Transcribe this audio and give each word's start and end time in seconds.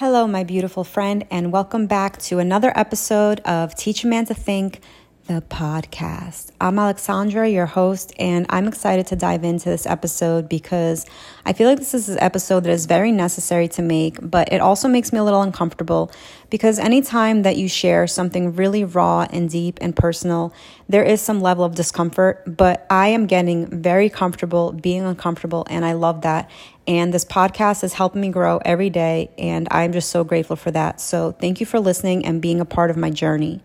Hello, 0.00 0.26
my 0.26 0.44
beautiful 0.44 0.82
friend, 0.82 1.26
and 1.30 1.52
welcome 1.52 1.86
back 1.86 2.16
to 2.20 2.38
another 2.38 2.72
episode 2.74 3.40
of 3.40 3.74
Teach 3.74 4.02
a 4.02 4.06
Man 4.06 4.24
to 4.24 4.32
Think, 4.32 4.80
the 5.26 5.42
podcast. 5.42 6.50
I'm 6.60 6.78
Alexandra, 6.78 7.48
your 7.48 7.66
host, 7.66 8.12
and 8.18 8.46
I'm 8.48 8.66
excited 8.66 9.06
to 9.08 9.16
dive 9.16 9.44
into 9.44 9.68
this 9.68 9.86
episode 9.86 10.48
because 10.48 11.06
I 11.44 11.52
feel 11.52 11.68
like 11.68 11.78
this 11.78 11.94
is 11.94 12.08
an 12.08 12.18
episode 12.20 12.64
that 12.64 12.70
is 12.70 12.86
very 12.86 13.12
necessary 13.12 13.68
to 13.68 13.82
make, 13.82 14.18
but 14.20 14.52
it 14.52 14.60
also 14.60 14.88
makes 14.88 15.12
me 15.12 15.18
a 15.18 15.24
little 15.24 15.42
uncomfortable 15.42 16.10
because 16.48 16.78
anytime 16.78 17.42
that 17.42 17.56
you 17.56 17.68
share 17.68 18.06
something 18.06 18.56
really 18.56 18.84
raw 18.84 19.26
and 19.30 19.48
deep 19.48 19.78
and 19.80 19.94
personal, 19.94 20.52
there 20.88 21.04
is 21.04 21.20
some 21.20 21.40
level 21.40 21.64
of 21.64 21.74
discomfort, 21.74 22.42
but 22.46 22.86
I 22.90 23.08
am 23.08 23.26
getting 23.26 23.66
very 23.82 24.08
comfortable 24.10 24.72
being 24.72 25.02
uncomfortable, 25.02 25.66
and 25.70 25.84
I 25.84 25.92
love 25.92 26.22
that. 26.22 26.50
And 26.86 27.14
this 27.14 27.24
podcast 27.24 27.84
is 27.84 27.92
helping 27.92 28.20
me 28.20 28.30
grow 28.30 28.58
every 28.64 28.90
day, 28.90 29.30
and 29.38 29.68
I'm 29.70 29.92
just 29.92 30.10
so 30.10 30.24
grateful 30.24 30.56
for 30.56 30.70
that. 30.72 31.00
So, 31.00 31.32
thank 31.32 31.60
you 31.60 31.66
for 31.66 31.78
listening 31.78 32.26
and 32.26 32.42
being 32.42 32.60
a 32.60 32.64
part 32.64 32.90
of 32.90 32.96
my 32.96 33.10
journey. 33.10 33.60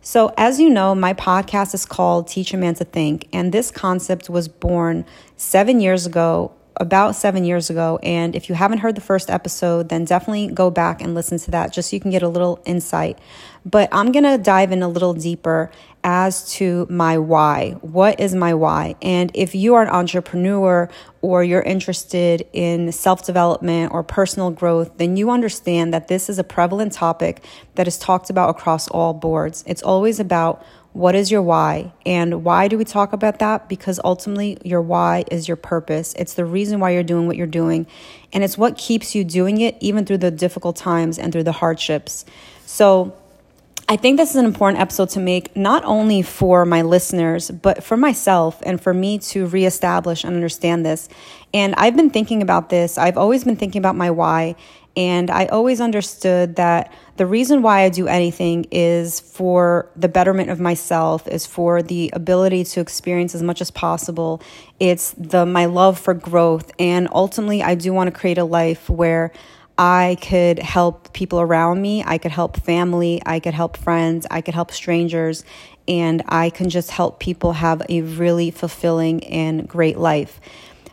So, 0.00 0.32
as 0.36 0.60
you 0.60 0.70
know, 0.70 0.94
my 0.94 1.12
podcast 1.12 1.74
is 1.74 1.84
called 1.84 2.28
Teach 2.28 2.54
a 2.54 2.56
Man 2.56 2.74
to 2.76 2.84
Think, 2.84 3.28
and 3.32 3.52
this 3.52 3.70
concept 3.70 4.30
was 4.30 4.48
born 4.48 5.04
seven 5.36 5.80
years 5.80 6.06
ago 6.06 6.52
about 6.78 7.14
seven 7.14 7.44
years 7.44 7.70
ago. 7.70 7.98
And 8.02 8.34
if 8.34 8.48
you 8.48 8.54
haven't 8.54 8.78
heard 8.78 8.94
the 8.94 9.00
first 9.00 9.30
episode, 9.30 9.88
then 9.88 10.04
definitely 10.04 10.48
go 10.48 10.70
back 10.70 11.02
and 11.02 11.14
listen 11.14 11.38
to 11.38 11.50
that 11.50 11.72
just 11.72 11.90
so 11.90 11.96
you 11.96 12.00
can 12.00 12.10
get 12.10 12.22
a 12.22 12.28
little 12.28 12.60
insight. 12.64 13.18
But 13.64 13.88
I'm 13.92 14.12
going 14.12 14.24
to 14.24 14.38
dive 14.38 14.72
in 14.72 14.82
a 14.82 14.88
little 14.88 15.12
deeper 15.12 15.70
as 16.04 16.50
to 16.52 16.86
my 16.88 17.18
why. 17.18 17.72
What 17.80 18.20
is 18.20 18.34
my 18.34 18.54
why? 18.54 18.94
And 19.02 19.30
if 19.34 19.54
you 19.54 19.74
are 19.74 19.82
an 19.82 19.88
entrepreneur 19.88 20.88
or 21.20 21.44
you're 21.44 21.62
interested 21.62 22.46
in 22.52 22.92
self 22.92 23.26
development 23.26 23.92
or 23.92 24.02
personal 24.02 24.50
growth, 24.50 24.96
then 24.96 25.16
you 25.16 25.30
understand 25.30 25.92
that 25.92 26.08
this 26.08 26.30
is 26.30 26.38
a 26.38 26.44
prevalent 26.44 26.92
topic 26.92 27.44
that 27.74 27.88
is 27.88 27.98
talked 27.98 28.30
about 28.30 28.50
across 28.50 28.88
all 28.88 29.12
boards. 29.12 29.64
It's 29.66 29.82
always 29.82 30.20
about 30.20 30.64
what 30.92 31.14
is 31.14 31.30
your 31.30 31.42
why? 31.42 31.92
And 32.04 32.44
why 32.44 32.68
do 32.68 32.78
we 32.78 32.84
talk 32.84 33.12
about 33.12 33.38
that? 33.38 33.68
Because 33.68 34.00
ultimately, 34.02 34.58
your 34.64 34.80
why 34.82 35.24
is 35.30 35.46
your 35.46 35.56
purpose. 35.56 36.14
It's 36.18 36.34
the 36.34 36.44
reason 36.44 36.80
why 36.80 36.90
you're 36.90 37.02
doing 37.02 37.26
what 37.26 37.36
you're 37.36 37.46
doing. 37.46 37.86
And 38.32 38.42
it's 38.42 38.58
what 38.58 38.76
keeps 38.76 39.14
you 39.14 39.22
doing 39.24 39.60
it, 39.60 39.76
even 39.80 40.04
through 40.06 40.18
the 40.18 40.30
difficult 40.30 40.76
times 40.76 41.18
and 41.18 41.32
through 41.32 41.44
the 41.44 41.52
hardships. 41.52 42.24
So, 42.66 43.14
I 43.90 43.96
think 43.96 44.18
this 44.18 44.28
is 44.28 44.36
an 44.36 44.44
important 44.44 44.82
episode 44.82 45.08
to 45.10 45.20
make, 45.20 45.56
not 45.56 45.82
only 45.86 46.20
for 46.20 46.66
my 46.66 46.82
listeners, 46.82 47.50
but 47.50 47.82
for 47.82 47.96
myself 47.96 48.60
and 48.66 48.78
for 48.78 48.92
me 48.92 49.18
to 49.18 49.46
reestablish 49.46 50.24
and 50.24 50.34
understand 50.34 50.84
this. 50.84 51.08
And 51.54 51.74
I've 51.76 51.96
been 51.96 52.10
thinking 52.10 52.42
about 52.42 52.68
this. 52.68 52.98
I've 52.98 53.16
always 53.16 53.44
been 53.44 53.56
thinking 53.56 53.78
about 53.78 53.96
my 53.96 54.10
why. 54.10 54.56
And 54.96 55.30
I 55.30 55.46
always 55.46 55.80
understood 55.80 56.56
that 56.56 56.92
the 57.16 57.26
reason 57.26 57.62
why 57.62 57.82
I 57.82 57.88
do 57.88 58.08
anything 58.08 58.66
is 58.70 59.20
for 59.20 59.90
the 59.94 60.08
betterment 60.08 60.50
of 60.50 60.60
myself, 60.60 61.26
is 61.28 61.46
for 61.46 61.82
the 61.82 62.10
ability 62.12 62.64
to 62.64 62.80
experience 62.80 63.34
as 63.34 63.42
much 63.42 63.60
as 63.60 63.70
possible. 63.70 64.42
It's 64.80 65.12
the 65.12 65.46
my 65.46 65.66
love 65.66 65.98
for 65.98 66.14
growth. 66.14 66.72
And 66.78 67.08
ultimately 67.12 67.62
I 67.62 67.74
do 67.74 67.92
want 67.92 68.12
to 68.12 68.18
create 68.18 68.38
a 68.38 68.44
life 68.44 68.88
where 68.88 69.32
I 69.80 70.16
could 70.20 70.58
help 70.58 71.12
people 71.12 71.40
around 71.40 71.80
me, 71.80 72.02
I 72.04 72.18
could 72.18 72.32
help 72.32 72.56
family, 72.60 73.22
I 73.24 73.38
could 73.38 73.54
help 73.54 73.76
friends, 73.76 74.26
I 74.28 74.40
could 74.40 74.54
help 74.54 74.72
strangers, 74.72 75.44
and 75.86 76.22
I 76.26 76.50
can 76.50 76.68
just 76.68 76.90
help 76.90 77.20
people 77.20 77.52
have 77.52 77.82
a 77.88 78.02
really 78.02 78.50
fulfilling 78.50 79.22
and 79.24 79.68
great 79.68 79.96
life. 79.96 80.40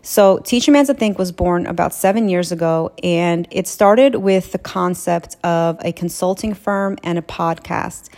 So, 0.07 0.37
Teach 0.37 0.67
a 0.67 0.71
Man 0.71 0.85
to 0.85 0.93
Think 0.93 1.17
was 1.17 1.31
born 1.31 1.65
about 1.65 1.91
seven 1.91 2.29
years 2.29 2.51
ago, 2.51 2.93
and 3.01 3.47
it 3.49 3.67
started 3.67 4.17
with 4.17 4.51
the 4.51 4.59
concept 4.59 5.35
of 5.43 5.79
a 5.83 5.93
consulting 5.93 6.53
firm 6.53 6.99
and 7.01 7.17
a 7.17 7.23
podcast. 7.23 8.09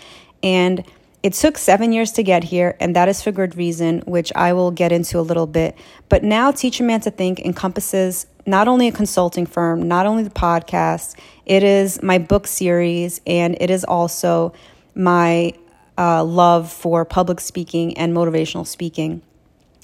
And 0.44 0.84
it 1.24 1.32
took 1.32 1.58
seven 1.58 1.94
years 1.94 2.12
to 2.12 2.24
get 2.24 2.44
here, 2.44 2.76
and 2.82 2.94
that 2.98 3.08
is 3.08 3.22
for 3.22 3.32
good 3.32 3.56
reason, 3.56 4.00
which 4.00 4.34
I 4.36 4.52
will 4.52 4.70
get 4.70 4.92
into 4.92 5.18
a 5.18 5.22
little 5.22 5.48
bit. 5.48 5.78
But 6.10 6.26
now, 6.26 6.52
Teach 6.52 6.82
a 6.82 6.84
Man 6.84 7.00
to 7.02 7.10
Think 7.10 7.40
encompasses 7.40 8.28
not 8.46 8.68
only 8.68 8.90
a 8.90 8.92
consulting 8.92 9.46
firm, 9.46 9.88
not 9.88 10.06
only 10.06 10.24
the 10.24 10.30
podcast, 10.30 11.18
it 11.46 11.64
is 11.64 12.04
my 12.04 12.18
book 12.18 12.48
series, 12.48 13.22
and 13.26 13.56
it 13.62 13.70
is 13.70 13.86
also 13.86 14.52
my 14.94 15.54
uh, 15.98 16.22
love 16.26 16.70
for 16.70 17.06
public 17.06 17.40
speaking 17.40 17.98
and 17.98 18.14
motivational 18.14 18.68
speaking. 18.68 19.22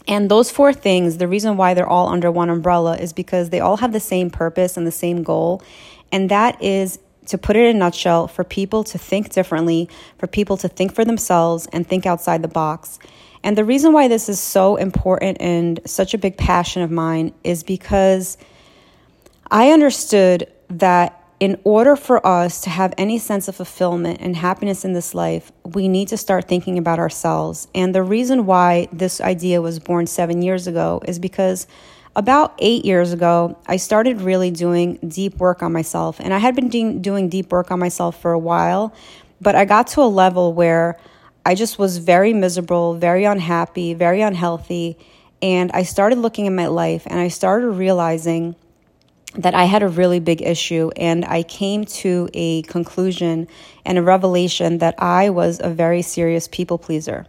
And 0.08 0.30
those 0.30 0.52
four 0.52 0.74
things, 0.74 1.18
the 1.18 1.28
reason 1.28 1.56
why 1.58 1.74
they're 1.74 1.88
all 1.88 2.10
under 2.10 2.32
one 2.32 2.50
umbrella 2.50 2.98
is 2.98 3.14
because 3.14 3.50
they 3.50 3.60
all 3.60 3.78
have 3.78 3.94
the 3.94 4.00
same 4.00 4.30
purpose 4.30 4.76
and 4.76 4.86
the 4.86 4.92
same 4.92 5.24
goal. 5.24 5.62
And 6.12 6.30
that 6.30 6.62
is 6.62 7.00
to 7.28 7.38
put 7.38 7.56
it 7.56 7.70
in 7.70 7.78
a 7.78 7.80
nutshell 7.80 8.28
for 8.28 8.44
people 8.44 8.84
to 8.84 8.98
think 8.98 9.30
differently, 9.32 9.90
for 10.18 10.28
people 10.28 10.58
to 10.58 10.68
think 10.68 10.94
for 10.94 11.06
themselves 11.06 11.68
and 11.72 11.88
think 11.88 12.06
outside 12.06 12.42
the 12.42 12.50
box. 12.50 13.00
And 13.44 13.58
the 13.58 13.66
reason 13.66 13.94
why 13.94 14.08
this 14.08 14.30
is 14.30 14.40
so 14.40 14.76
important 14.76 15.38
and 15.40 15.80
such 15.86 16.14
a 16.14 16.18
big 16.18 16.38
passion 16.38 16.82
of 16.82 16.92
mine 16.92 17.34
is 17.44 17.64
because 17.64 18.38
I 19.52 19.72
understood 19.72 20.52
that 20.70 21.23
in 21.44 21.60
order 21.66 21.98
for 21.98 22.26
us 22.26 22.62
to 22.62 22.70
have 22.70 22.94
any 22.98 23.18
sense 23.18 23.50
of 23.50 23.56
fulfillment 23.58 24.18
and 24.22 24.34
happiness 24.34 24.86
in 24.86 24.94
this 24.94 25.14
life, 25.14 25.52
we 25.66 25.90
need 25.90 26.08
to 26.08 26.16
start 26.16 26.48
thinking 26.48 26.78
about 26.78 27.00
ourselves. 27.00 27.68
And 27.76 27.94
the 27.94 28.02
reason 28.02 28.46
why 28.46 28.88
this 28.94 29.20
idea 29.20 29.62
was 29.62 29.78
born 29.78 30.08
seven 30.08 30.42
years 30.42 30.68
ago 30.68 31.02
is 31.04 31.20
because 31.20 31.68
about 32.16 32.54
eight 32.60 32.86
years 32.86 33.12
ago, 33.12 33.58
I 33.68 33.76
started 33.76 34.22
really 34.22 34.52
doing 34.52 35.00
deep 35.06 35.36
work 35.36 35.62
on 35.62 35.74
myself. 35.74 36.18
And 36.22 36.34
I 36.34 36.38
had 36.38 36.56
been 36.56 36.70
de- 36.70 37.00
doing 37.00 37.28
deep 37.28 37.52
work 37.52 37.72
on 37.72 37.80
myself 37.80 38.22
for 38.22 38.32
a 38.32 38.40
while, 38.40 38.94
but 39.42 39.54
I 39.54 39.66
got 39.66 39.88
to 39.88 40.02
a 40.02 40.08
level 40.08 40.54
where 40.54 40.98
I 41.46 41.56
just 41.56 41.78
was 41.78 41.98
very 41.98 42.32
miserable, 42.32 42.94
very 42.94 43.26
unhappy, 43.26 43.94
very 43.96 44.22
unhealthy. 44.22 44.98
And 45.42 45.74
I 45.74 45.84
started 45.84 46.20
looking 46.20 46.48
at 46.48 46.54
my 46.54 46.68
life 46.68 47.04
and 47.06 47.20
I 47.20 47.28
started 47.28 47.68
realizing 47.72 48.56
that 49.36 49.56
I 49.56 49.66
had 49.66 49.84
a 49.84 49.88
really 49.88 50.20
big 50.20 50.42
issue, 50.42 50.92
and 50.96 51.26
I 51.26 51.44
came 51.44 51.86
to 51.86 52.30
a 52.34 52.62
conclusion 52.64 53.48
and 53.86 53.98
a 53.98 54.04
revelation 54.04 54.78
that 54.78 54.96
I 55.02 55.30
was 55.30 55.60
a 55.64 55.70
very 55.70 56.02
serious 56.02 56.48
people 56.48 56.78
pleaser. 56.78 57.26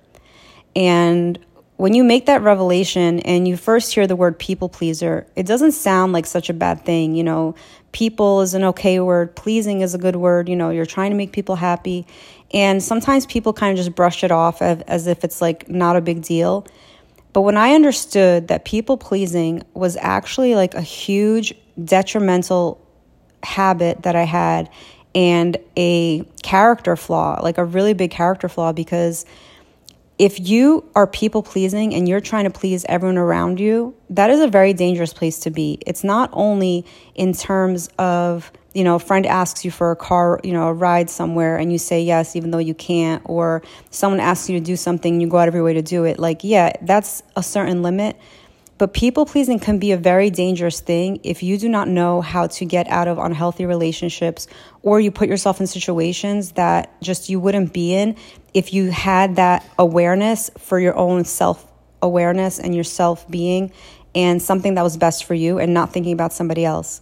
And 0.77 1.39
when 1.77 1.95
you 1.95 2.05
make 2.05 2.27
that 2.27 2.43
revelation 2.43 3.21
and 3.21 3.49
you 3.49 3.57
first 3.57 3.95
hear 3.95 4.07
the 4.07 4.17
word 4.17 4.39
people 4.39 4.69
pleaser, 4.69 5.27
it 5.35 5.47
doesn't 5.47 5.73
sound 5.73 6.13
like 6.13 6.27
such 6.27 6.49
a 6.49 6.55
bad 6.55 6.85
thing. 6.85 7.15
You 7.15 7.25
know, 7.25 7.55
people 7.93 8.43
is 8.43 8.55
an 8.55 8.65
okay 8.65 9.01
word, 9.01 9.35
pleasing 9.35 9.81
is 9.81 9.95
a 9.95 9.99
good 9.99 10.17
word. 10.17 10.49
You 10.49 10.57
know, 10.57 10.71
you're 10.71 10.87
trying 10.87 11.11
to 11.11 11.17
make 11.17 11.33
people 11.33 11.57
happy. 11.57 12.07
And 12.53 12.83
sometimes 12.83 13.27
people 13.27 13.53
kind 13.53 13.77
of 13.77 13.85
just 13.85 13.97
brush 13.97 14.23
it 14.23 14.31
off 14.31 14.63
as, 14.63 15.07
if 15.09 15.25
it's 15.25 15.41
like 15.41 15.69
not 15.69 15.97
a 15.97 16.01
big 16.01 16.23
deal. 16.23 16.67
But 17.35 17.43
when 17.43 17.57
I 17.57 17.75
understood 17.75 18.49
that 18.49 18.65
people 18.65 18.97
pleasing 18.97 19.65
was 19.75 19.99
actually 20.01 20.55
like 20.55 20.75
a 20.75 20.81
huge 20.81 21.53
detrimental 21.85 22.81
habit 23.43 24.05
that 24.05 24.15
I 24.15 24.23
had 24.23 24.71
and 25.17 25.57
a 25.77 26.23
character 26.43 26.95
flaw, 26.97 27.41
like 27.43 27.59
a 27.59 27.65
really 27.65 27.93
big 27.93 28.13
character 28.13 28.49
flaw, 28.49 28.73
because 28.73 29.27
if 30.17 30.39
you 30.49 30.89
are 30.95 31.09
people 31.09 31.43
pleasing 31.43 31.93
and 31.93 32.09
you're 32.09 32.21
trying 32.21 32.45
to 32.45 32.51
please 32.51 32.87
everyone 32.89 33.19
around 33.19 33.59
you, 33.59 33.97
that 34.11 34.31
is 34.31 34.41
a 34.41 34.47
very 34.47 34.73
dangerous 34.73 35.13
place 35.13 35.41
to 35.41 35.51
be. 35.51 35.81
It's 35.85 36.05
not 36.05 36.31
only 36.33 36.87
in 37.17 37.33
terms 37.33 37.89
of, 37.99 38.53
you 38.75 38.85
know, 38.85 38.97
a 38.97 38.99
friend 38.99 39.25
asks 39.25 39.65
you 39.65 39.71
for 39.71 39.93
a 39.93 39.97
car, 39.97 40.41
you 40.43 40.53
know, 40.53 40.67
a 40.67 40.73
ride 40.73 41.09
somewhere 41.09 41.57
and 41.57 41.73
you 41.73 41.79
say 41.79 42.03
yes 42.03 42.37
even 42.37 42.51
though 42.51 42.59
you 42.59 42.75
can't, 42.75 43.23
or 43.25 43.63
someone 43.91 44.21
asks 44.21 44.51
you 44.51 44.59
to 44.59 44.65
do 44.65 44.77
something 44.77 45.21
you 45.21 45.29
go 45.29 45.39
out 45.39 45.49
of 45.49 45.55
your 45.55 45.65
way 45.65 45.75
to 45.75 45.83
do 45.83 46.05
it. 46.05 46.19
Like, 46.19 46.43
yeah, 46.43 46.73
that's 46.83 47.23
a 47.37 47.43
certain 47.43 47.83
limit. 47.83 48.17
But 48.77 48.93
people 48.93 49.25
pleasing 49.25 49.61
can 49.61 49.79
be 49.79 49.93
a 49.93 49.97
very 49.97 50.31
dangerous 50.31 50.81
thing 50.81 51.21
if 51.23 51.45
you 51.45 51.59
do 51.59 51.69
not 51.69 51.87
know 51.87 52.21
how 52.21 52.49
to 52.49 52.65
get 52.65 52.89
out 52.89 53.07
of 53.07 53.19
unhealthy 53.19 53.67
relationships 53.67 54.49
or 54.83 54.99
you 54.99 55.13
put 55.13 55.29
yourself 55.29 55.61
in 55.61 55.69
situations 55.69 56.53
that 56.53 57.01
just 57.01 57.29
you 57.29 57.39
wouldn't 57.39 57.73
be 57.73 57.95
in 57.95 58.17
if 58.53 58.75
you 58.75 58.91
had 58.91 59.37
that 59.37 59.65
awareness 59.79 60.51
for 60.59 60.81
your 60.81 60.97
own 60.97 61.25
self 61.25 61.71
awareness 62.03 62.59
and 62.59 62.75
your 62.75 62.85
self 62.85 63.29
being 63.31 63.73
and 64.15 64.43
something 64.43 64.75
that 64.75 64.83
was 64.83 64.97
best 64.97 65.25
for 65.25 65.35
you 65.35 65.59
and 65.59 65.73
not 65.73 65.93
thinking 65.93 66.13
about 66.13 66.33
somebody 66.33 66.65
else. 66.65 67.01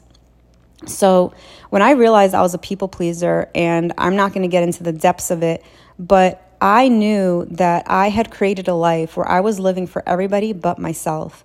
So, 0.87 1.32
when 1.70 1.82
I 1.82 1.93
realized 1.93 2.34
I 2.34 2.43
was 2.43 2.55
a 2.55 2.58
people 2.58 2.88
pleaser, 2.88 3.50
and 3.55 3.93
I'm 3.96 4.17
not 4.17 4.32
going 4.32 4.43
to 4.43 4.49
get 4.49 4.62
into 4.62 4.82
the 4.82 4.93
depths 4.93 5.31
of 5.31 5.43
it, 5.43 5.64
but 5.99 6.56
I 6.61 6.88
knew 6.88 7.46
that 7.52 7.84
I 7.88 8.08
had 8.08 8.31
created 8.31 8.69
a 8.69 8.75
life 8.75 9.17
where 9.17 9.29
I 9.29 9.40
was 9.40 9.58
living 9.58 9.87
for 9.87 10.02
everybody 10.08 10.52
but 10.52 10.79
myself. 10.79 11.44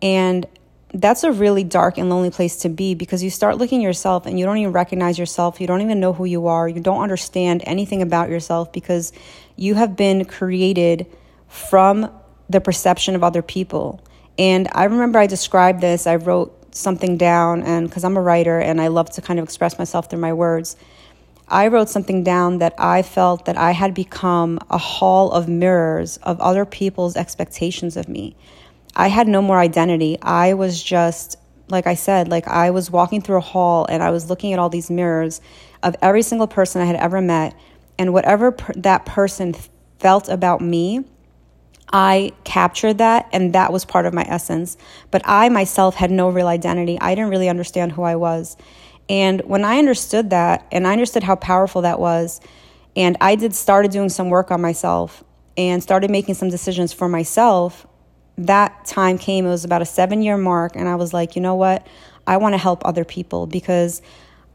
And 0.00 0.46
that's 0.94 1.24
a 1.24 1.32
really 1.32 1.64
dark 1.64 1.96
and 1.98 2.10
lonely 2.10 2.30
place 2.30 2.56
to 2.58 2.68
be 2.68 2.94
because 2.94 3.22
you 3.22 3.30
start 3.30 3.56
looking 3.56 3.80
yourself 3.80 4.26
and 4.26 4.38
you 4.38 4.44
don't 4.44 4.58
even 4.58 4.72
recognize 4.72 5.18
yourself. 5.18 5.60
You 5.60 5.66
don't 5.66 5.80
even 5.80 6.00
know 6.00 6.12
who 6.12 6.26
you 6.26 6.46
are. 6.46 6.68
You 6.68 6.80
don't 6.80 7.02
understand 7.02 7.62
anything 7.64 8.02
about 8.02 8.28
yourself 8.28 8.72
because 8.72 9.12
you 9.56 9.74
have 9.74 9.96
been 9.96 10.24
created 10.26 11.06
from 11.48 12.10
the 12.48 12.60
perception 12.60 13.14
of 13.14 13.24
other 13.24 13.42
people. 13.42 14.00
And 14.38 14.68
I 14.72 14.84
remember 14.84 15.18
I 15.18 15.26
described 15.26 15.80
this, 15.80 16.06
I 16.06 16.16
wrote 16.16 16.58
something 16.74 17.16
down, 17.16 17.62
and 17.62 17.88
because 17.88 18.04
I'm 18.04 18.16
a 18.16 18.20
writer 18.20 18.58
and 18.58 18.80
I 18.80 18.88
love 18.88 19.10
to 19.10 19.22
kind 19.22 19.38
of 19.38 19.44
express 19.44 19.78
myself 19.78 20.08
through 20.10 20.20
my 20.20 20.32
words, 20.32 20.76
I 21.48 21.68
wrote 21.68 21.90
something 21.90 22.24
down 22.24 22.58
that 22.58 22.74
I 22.78 23.02
felt 23.02 23.44
that 23.44 23.58
I 23.58 23.72
had 23.72 23.92
become 23.92 24.58
a 24.70 24.78
hall 24.78 25.32
of 25.32 25.48
mirrors 25.48 26.16
of 26.18 26.40
other 26.40 26.64
people's 26.64 27.16
expectations 27.16 27.96
of 27.96 28.08
me. 28.08 28.36
I 28.96 29.08
had 29.08 29.28
no 29.28 29.42
more 29.42 29.58
identity. 29.58 30.18
I 30.22 30.54
was 30.54 30.82
just, 30.82 31.36
like 31.68 31.86
I 31.86 31.94
said, 31.94 32.28
like 32.28 32.48
I 32.48 32.70
was 32.70 32.90
walking 32.90 33.20
through 33.20 33.38
a 33.38 33.40
hall 33.40 33.86
and 33.88 34.02
I 34.02 34.10
was 34.10 34.30
looking 34.30 34.52
at 34.52 34.58
all 34.58 34.68
these 34.68 34.90
mirrors 34.90 35.40
of 35.82 35.96
every 36.00 36.22
single 36.22 36.46
person 36.46 36.80
I 36.80 36.86
had 36.86 36.96
ever 36.96 37.20
met. 37.20 37.54
And 37.98 38.12
whatever 38.12 38.52
per- 38.52 38.72
that 38.76 39.04
person 39.04 39.54
felt 39.98 40.28
about 40.28 40.60
me, 40.60 41.04
I 41.92 42.32
captured 42.44 42.98
that 42.98 43.28
and 43.32 43.54
that 43.54 43.72
was 43.72 43.84
part 43.84 44.06
of 44.06 44.14
my 44.14 44.22
essence. 44.22 44.76
But 45.10 45.22
I 45.24 45.48
myself 45.48 45.94
had 45.94 46.10
no 46.10 46.28
real 46.28 46.46
identity. 46.48 46.98
I 47.00 47.14
didn't 47.14 47.30
really 47.30 47.48
understand 47.48 47.92
who 47.92 48.02
I 48.02 48.16
was. 48.16 48.56
And 49.08 49.42
when 49.42 49.64
I 49.64 49.78
understood 49.78 50.30
that 50.30 50.66
and 50.72 50.86
I 50.86 50.92
understood 50.92 51.22
how 51.22 51.36
powerful 51.36 51.82
that 51.82 52.00
was, 52.00 52.40
and 52.96 53.16
I 53.20 53.34
did 53.36 53.54
started 53.54 53.90
doing 53.90 54.08
some 54.08 54.30
work 54.30 54.50
on 54.50 54.60
myself 54.60 55.24
and 55.56 55.82
started 55.82 56.10
making 56.10 56.34
some 56.34 56.48
decisions 56.48 56.92
for 56.92 57.08
myself, 57.08 57.86
that 58.38 58.84
time 58.86 59.18
came. 59.18 59.44
It 59.44 59.50
was 59.50 59.64
about 59.64 59.82
a 59.82 59.86
seven 59.86 60.22
year 60.22 60.36
mark. 60.36 60.76
And 60.76 60.88
I 60.88 60.96
was 60.96 61.12
like, 61.12 61.36
you 61.36 61.42
know 61.42 61.54
what? 61.54 61.86
I 62.26 62.36
want 62.36 62.54
to 62.54 62.58
help 62.58 62.84
other 62.84 63.04
people 63.04 63.46
because 63.46 64.00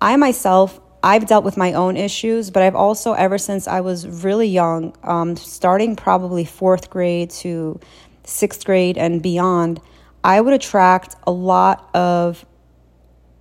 I 0.01 0.15
myself, 0.15 0.79
I've 1.07 1.25
dealt 1.25 1.45
with 1.45 1.55
my 1.55 1.71
own 1.71 1.95
issues, 1.95 2.49
but 2.49 2.63
I've 2.63 2.75
also, 2.75 3.13
ever 3.13 3.37
since 3.37 3.65
I 3.65 3.79
was 3.79 4.05
really 4.05 4.49
young, 4.49 4.93
um, 5.03 5.37
starting 5.37 5.95
probably 5.95 6.43
fourth 6.43 6.89
grade 6.89 7.29
to 7.29 7.79
sixth 8.25 8.65
grade 8.65 8.97
and 8.97 9.23
beyond, 9.23 9.79
I 10.21 10.41
would 10.41 10.53
attract 10.53 11.15
a 11.25 11.31
lot 11.31 11.89
of 11.95 12.45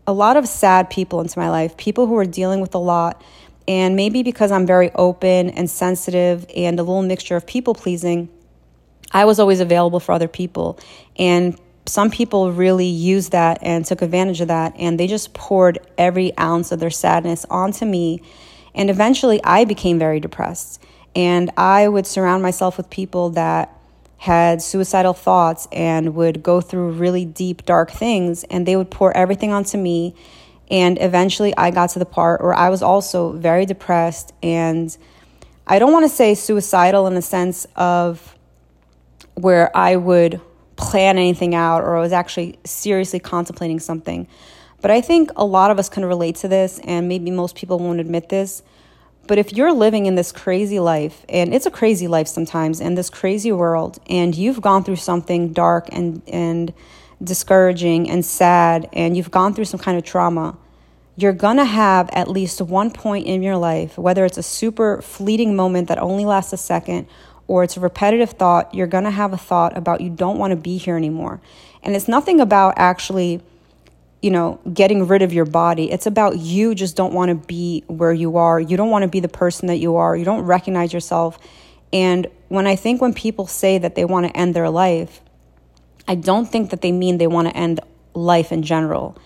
a 0.06 0.12
lot 0.12 0.36
of 0.36 0.46
sad 0.46 0.90
people 0.90 1.20
into 1.20 1.36
my 1.40 1.50
life, 1.50 1.76
people 1.76 2.06
who 2.06 2.16
are 2.16 2.24
dealing 2.24 2.60
with 2.60 2.76
a 2.76 2.78
lot. 2.78 3.20
And 3.66 3.96
maybe 3.96 4.22
because 4.22 4.52
I'm 4.52 4.64
very 4.64 4.92
open 4.92 5.50
and 5.50 5.68
sensitive 5.68 6.46
and 6.54 6.78
a 6.78 6.84
little 6.84 7.02
mixture 7.02 7.34
of 7.34 7.48
people 7.48 7.74
pleasing, 7.74 8.28
I 9.10 9.24
was 9.24 9.40
always 9.40 9.58
available 9.58 9.98
for 9.98 10.12
other 10.12 10.28
people. 10.28 10.78
And 11.16 11.58
some 11.86 12.10
people 12.10 12.52
really 12.52 12.86
used 12.86 13.32
that 13.32 13.58
and 13.62 13.84
took 13.84 14.02
advantage 14.02 14.40
of 14.40 14.48
that. 14.48 14.74
And 14.78 14.98
they 14.98 15.06
just 15.06 15.34
poured 15.34 15.78
every 15.96 16.36
ounce 16.38 16.72
of 16.72 16.80
their 16.80 16.90
sadness 16.90 17.46
onto 17.48 17.84
me. 17.84 18.20
And 18.74 18.90
eventually 18.90 19.42
I 19.44 19.64
became 19.64 19.98
very 19.98 20.20
depressed. 20.20 20.82
And 21.14 21.50
I 21.56 21.88
would 21.88 22.06
surround 22.06 22.42
myself 22.42 22.76
with 22.76 22.90
people 22.90 23.30
that 23.30 23.72
had 24.18 24.60
suicidal 24.60 25.12
thoughts 25.12 25.68
and 25.72 26.14
would 26.14 26.42
go 26.42 26.60
through 26.60 26.92
really 26.92 27.24
deep, 27.24 27.64
dark 27.64 27.90
things. 27.90 28.44
And 28.44 28.66
they 28.66 28.76
would 28.76 28.90
pour 28.90 29.16
everything 29.16 29.52
onto 29.52 29.78
me. 29.78 30.14
And 30.70 31.00
eventually 31.00 31.56
I 31.56 31.70
got 31.70 31.90
to 31.90 31.98
the 31.98 32.06
part 32.06 32.42
where 32.42 32.54
I 32.54 32.70
was 32.70 32.82
also 32.82 33.32
very 33.32 33.64
depressed. 33.64 34.34
And 34.42 34.94
I 35.66 35.78
don't 35.78 35.92
want 35.92 36.04
to 36.04 36.14
say 36.14 36.34
suicidal 36.34 37.06
in 37.06 37.14
the 37.14 37.22
sense 37.22 37.66
of 37.76 38.36
where 39.34 39.74
I 39.76 39.96
would 39.96 40.40
plan 40.76 41.19
anything 41.19 41.55
out 41.55 41.82
or 41.82 41.96
I 41.96 42.00
was 42.00 42.12
actually 42.12 42.58
seriously 42.64 43.19
contemplating 43.19 43.81
something. 43.81 44.28
But 44.81 44.90
I 44.90 45.00
think 45.00 45.31
a 45.37 45.44
lot 45.44 45.70
of 45.70 45.78
us 45.78 45.88
can 45.88 46.05
relate 46.05 46.37
to 46.37 46.49
this, 46.49 46.78
and 46.81 47.08
maybe 47.08 47.31
most 47.31 47.56
people 47.56 47.78
won't 47.78 47.99
admit 47.99 48.28
this. 48.28 48.62
But 49.26 49.38
if 49.38 49.52
you're 49.52 49.73
living 49.73 50.06
in 50.06 50.14
this 50.14 50.31
crazy 50.31 50.78
life, 50.78 51.25
and 51.28 51.52
it's 51.52 51.67
a 51.67 51.70
crazy 51.70 52.06
life 52.06 52.28
sometimes, 52.28 52.81
in 52.81 52.94
this 52.94 53.11
crazy 53.11 53.50
world, 53.50 53.99
and 54.08 54.34
you've 54.34 54.61
gone 54.61 54.84
through 54.84 54.96
something 54.96 55.52
dark 55.52 55.88
and, 55.90 56.23
and 56.28 56.73
discouraging 57.23 58.08
and 58.08 58.25
sad, 58.25 58.88
and 58.93 59.17
you've 59.17 59.31
gone 59.31 59.55
through 59.55 59.64
some 59.64 59.81
kind 59.81 59.99
of 59.99 60.05
trauma, 60.05 60.56
you're 61.17 61.32
gonna 61.32 61.64
have 61.64 62.11
at 62.12 62.28
least 62.28 62.61
one 62.61 62.90
point 62.90 63.26
in 63.26 63.43
your 63.43 63.56
life, 63.56 63.96
whether 63.96 64.25
it's 64.25 64.38
a 64.38 64.43
super 64.43 65.00
fleeting 65.00 65.56
moment 65.56 65.88
that 65.88 65.99
only 65.99 66.26
lasts 66.26 66.52
a 66.52 66.58
second, 66.58 67.08
or 67.48 67.62
it's 67.62 67.76
a 67.76 67.81
repetitive 67.81 68.31
thought, 68.31 68.75
you're 68.75 68.87
going 68.87 69.04
to 69.04 69.10
have 69.10 69.32
a 69.32 69.37
thought 69.37 69.76
about 69.76 70.00
you 70.00 70.10
don't 70.10 70.38
want 70.38 70.50
to 70.50 70.56
be 70.56 70.78
here 70.78 70.96
anymore. 70.96 71.40
And 71.82 71.94
it's 71.94 72.08
nothing 72.08 72.40
about 72.40 72.75
actually, 72.76 73.40
you 74.20 74.31
know, 74.31 74.60
getting 74.72 75.06
rid 75.06 75.22
of 75.22 75.32
your 75.32 75.44
body. 75.44 75.90
It's 75.90 76.06
about 76.06 76.38
you 76.38 76.75
just 76.75 76.96
don't 76.96 77.12
want 77.12 77.28
to 77.28 77.46
be 77.46 77.84
where 77.87 78.12
you 78.12 78.37
are. 78.37 78.58
You 78.58 78.76
don't 78.76 78.90
want 78.90 79.02
to 79.02 79.08
be 79.08 79.20
the 79.20 79.28
person 79.28 79.69
that 79.69 79.76
you 79.76 79.96
are. 79.96 80.16
You 80.16 80.25
don't 80.25 80.43
recognize 80.43 80.93
yourself. 80.93 81.38
And 81.93 82.26
when 82.48 82.66
I 82.66 82.75
think 82.75 83.00
when 83.00 83.14
people 83.14 83.46
say 83.46 83.78
that 83.78 83.94
they 83.94 84.04
want 84.04 84.26
to 84.26 84.37
end 84.37 84.54
their 84.54 84.70
life, 84.70 85.20
I 86.08 86.16
don't 86.16 86.46
think 86.46 86.70
that 86.70 86.81
they 86.81 86.92
mean 86.92 87.19
they 87.19 87.26
want 87.26 87.49
to 87.49 87.56
end 87.56 87.81
life 88.14 88.50
in 88.50 88.62
general 88.62 89.16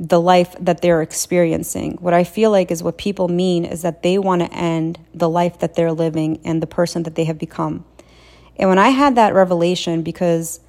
the 0.00 0.20
life 0.20 0.56
that 0.58 0.80
they're 0.80 1.02
experiencing. 1.02 1.98
What 2.00 2.14
I 2.14 2.24
feel 2.24 2.50
like 2.50 2.70
is 2.70 2.82
what 2.82 2.96
people 2.96 3.28
mean 3.28 3.66
is 3.66 3.82
that 3.82 4.02
they 4.02 4.18
want 4.18 4.40
to 4.40 4.50
end 4.50 4.98
the 5.12 5.28
life 5.28 5.58
that 5.58 5.74
they're 5.74 5.92
living 5.92 6.40
and 6.42 6.62
the 6.62 6.66
person 6.66 7.02
that 7.02 7.16
they 7.16 7.24
have 7.24 7.38
become. 7.38 7.84
And 8.56 8.70
when 8.70 8.78
I 8.78 8.88
had 8.88 9.14
that 9.16 9.34
revelation, 9.34 10.00
because 10.02 10.60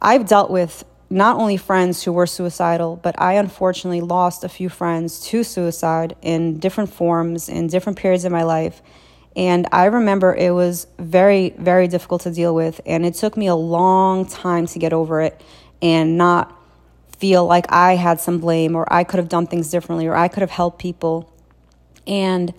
I've 0.00 0.26
dealt 0.26 0.48
with 0.48 0.84
not 1.10 1.36
only 1.36 1.56
friends 1.56 2.04
who 2.04 2.12
were 2.12 2.26
suicidal, 2.26 3.00
but 3.02 3.20
I 3.20 3.32
unfortunately 3.32 4.00
lost 4.00 4.44
a 4.44 4.48
few 4.48 4.68
friends 4.68 5.20
to 5.26 5.42
suicide 5.42 6.14
in 6.22 6.60
different 6.60 6.92
forms, 6.92 7.48
in 7.48 7.66
different 7.66 7.98
periods 7.98 8.24
of 8.24 8.30
my 8.30 8.44
life. 8.44 8.80
And 9.34 9.66
I 9.72 9.86
remember 9.86 10.36
it 10.36 10.52
was 10.52 10.86
very, 11.00 11.50
very 11.58 11.88
difficult 11.88 12.22
to 12.22 12.30
deal 12.30 12.54
with. 12.54 12.80
And 12.86 13.04
it 13.04 13.14
took 13.14 13.36
me 13.36 13.48
a 13.48 13.56
long 13.56 14.24
time 14.24 14.66
to 14.68 14.78
get 14.78 14.92
over 14.92 15.20
it 15.20 15.42
and 15.82 16.16
not 16.16 16.56
feel 17.20 17.44
like 17.46 17.70
I 17.70 17.96
had 17.96 18.18
some 18.18 18.38
blame 18.38 18.74
or 18.74 18.90
I 18.92 19.04
could 19.04 19.18
have 19.18 19.28
done 19.28 19.46
things 19.46 19.70
differently 19.70 20.06
or 20.06 20.16
I 20.16 20.28
could 20.28 20.40
have 20.40 20.50
helped 20.50 20.80
people. 20.80 21.30
And 22.06 22.54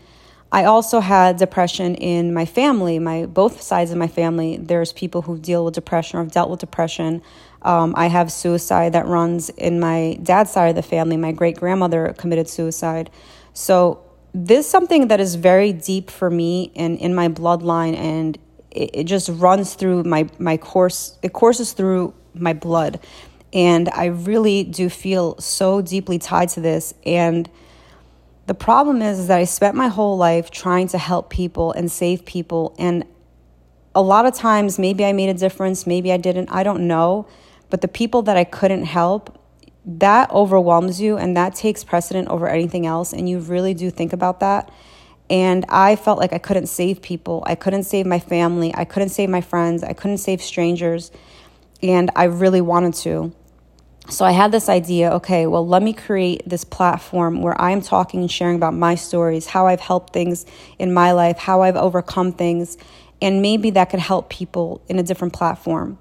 I 0.52 0.66
also 0.66 1.00
had 1.00 1.38
depression 1.38 1.96
in 1.96 2.34
my 2.34 2.46
family, 2.46 3.00
my 3.00 3.26
both 3.26 3.62
sides 3.62 3.90
of 3.92 3.98
my 3.98 4.08
family. 4.08 4.58
There's 4.58 4.94
people 4.94 5.24
who 5.24 5.40
deal 5.40 5.66
with 5.66 5.74
depression 5.74 6.20
or 6.20 6.24
have 6.24 6.32
dealt 6.32 6.50
with 6.52 6.60
depression. 6.60 7.24
Um, 7.64 7.94
I 7.98 8.08
have 8.08 8.32
suicide 8.32 8.94
that 8.94 9.08
runs 9.08 9.50
in 9.50 9.80
my 9.80 10.20
dad's 10.22 10.52
side 10.52 10.68
of 10.68 10.76
the 10.76 10.84
family. 10.84 11.18
My 11.18 11.32
great 11.32 11.58
grandmother 11.58 12.14
committed 12.18 12.48
suicide. 12.48 13.10
So 13.54 14.04
this 14.34 14.66
is 14.66 14.72
something 14.72 15.08
that 15.08 15.20
is 15.20 15.36
very 15.36 15.74
deep 15.74 16.12
for 16.12 16.30
me 16.30 16.72
and 16.76 16.98
in 17.00 17.16
my 17.16 17.30
bloodline, 17.30 17.96
and 17.96 18.38
it, 18.72 18.92
it 18.94 19.04
just 19.06 19.30
runs 19.30 19.74
through 19.74 20.04
my 20.04 20.30
my 20.38 20.58
course. 20.58 21.18
It 21.22 21.34
courses 21.34 21.74
through 21.74 22.14
my 22.34 22.54
blood. 22.54 23.00
And 23.54 23.90
I 23.90 24.06
really 24.06 24.64
do 24.64 24.90
feel 24.90 25.38
so 25.40 25.82
deeply 25.82 26.18
tied 26.20 26.50
to 26.50 26.62
this. 26.62 26.94
And 27.06 27.50
the 28.48 28.54
problem 28.54 29.02
is, 29.02 29.20
is 29.20 29.28
that 29.28 29.38
I 29.38 29.44
spent 29.44 29.76
my 29.76 29.88
whole 29.88 30.18
life 30.18 30.52
trying 30.52 30.88
to 30.90 30.98
help 30.98 31.30
people 31.30 31.72
and 31.74 31.92
save 31.92 32.26
people. 32.26 32.76
And 32.80 33.06
a 33.94 34.02
lot 34.02 34.26
of 34.26 34.34
times, 34.34 34.80
maybe 34.80 35.04
I 35.06 35.14
made 35.14 35.30
a 35.30 35.34
difference, 35.34 35.86
maybe 35.86 36.12
I 36.12 36.18
didn't, 36.18 36.50
I 36.50 36.64
don't 36.64 36.88
know. 36.88 37.28
But 37.70 37.82
the 37.82 37.88
people 37.88 38.22
that 38.24 38.38
I 38.38 38.44
couldn't 38.44 38.86
help, 38.86 39.38
that 39.86 40.30
overwhelms 40.32 41.02
you 41.02 41.18
and 41.18 41.36
that 41.36 41.56
takes 41.56 41.84
precedent 41.84 42.28
over 42.28 42.48
anything 42.48 42.86
else. 42.86 43.14
And 43.14 43.30
you 43.30 43.40
really 43.40 43.74
do 43.74 43.90
think 43.90 44.14
about 44.14 44.40
that. 44.40 44.72
And 45.30 45.66
I 45.70 45.96
felt 45.96 46.20
like 46.20 46.34
I 46.34 46.38
couldn't 46.38 46.68
save 46.68 47.02
people. 47.02 47.44
I 47.46 47.56
couldn't 47.56 47.84
save 47.84 48.06
my 48.06 48.20
family. 48.20 48.74
I 48.76 48.84
couldn't 48.84 49.10
save 49.10 49.30
my 49.30 49.42
friends. 49.42 49.84
I 49.84 49.94
couldn't 49.94 50.18
save 50.18 50.42
strangers. 50.42 51.12
And 51.82 52.12
I 52.16 52.26
really 52.26 52.62
wanted 52.62 52.94
to. 52.96 53.34
So 54.12 54.26
I 54.26 54.32
had 54.32 54.52
this 54.52 54.68
idea 54.68 55.10
okay, 55.14 55.48
well, 55.48 55.66
let 55.66 55.82
me 55.82 55.94
create 55.94 56.44
this 56.46 56.66
platform 56.66 57.42
where 57.42 57.60
I'm 57.60 57.82
talking 57.82 58.20
and 58.20 58.30
sharing 58.30 58.58
about 58.58 58.74
my 58.74 58.96
stories, 58.96 59.46
how 59.46 59.68
I've 59.68 59.80
helped 59.80 60.12
things 60.12 60.46
in 60.78 60.94
my 60.94 61.14
life, 61.14 61.38
how 61.38 61.62
I've 61.62 61.78
overcome 61.78 62.34
things, 62.34 62.78
and 63.22 63.42
maybe 63.42 63.70
that 63.70 63.90
could 63.90 64.02
help 64.02 64.30
people 64.30 64.82
in 64.90 65.00
a 65.00 65.04
different 65.04 65.34
platform. 65.34 65.98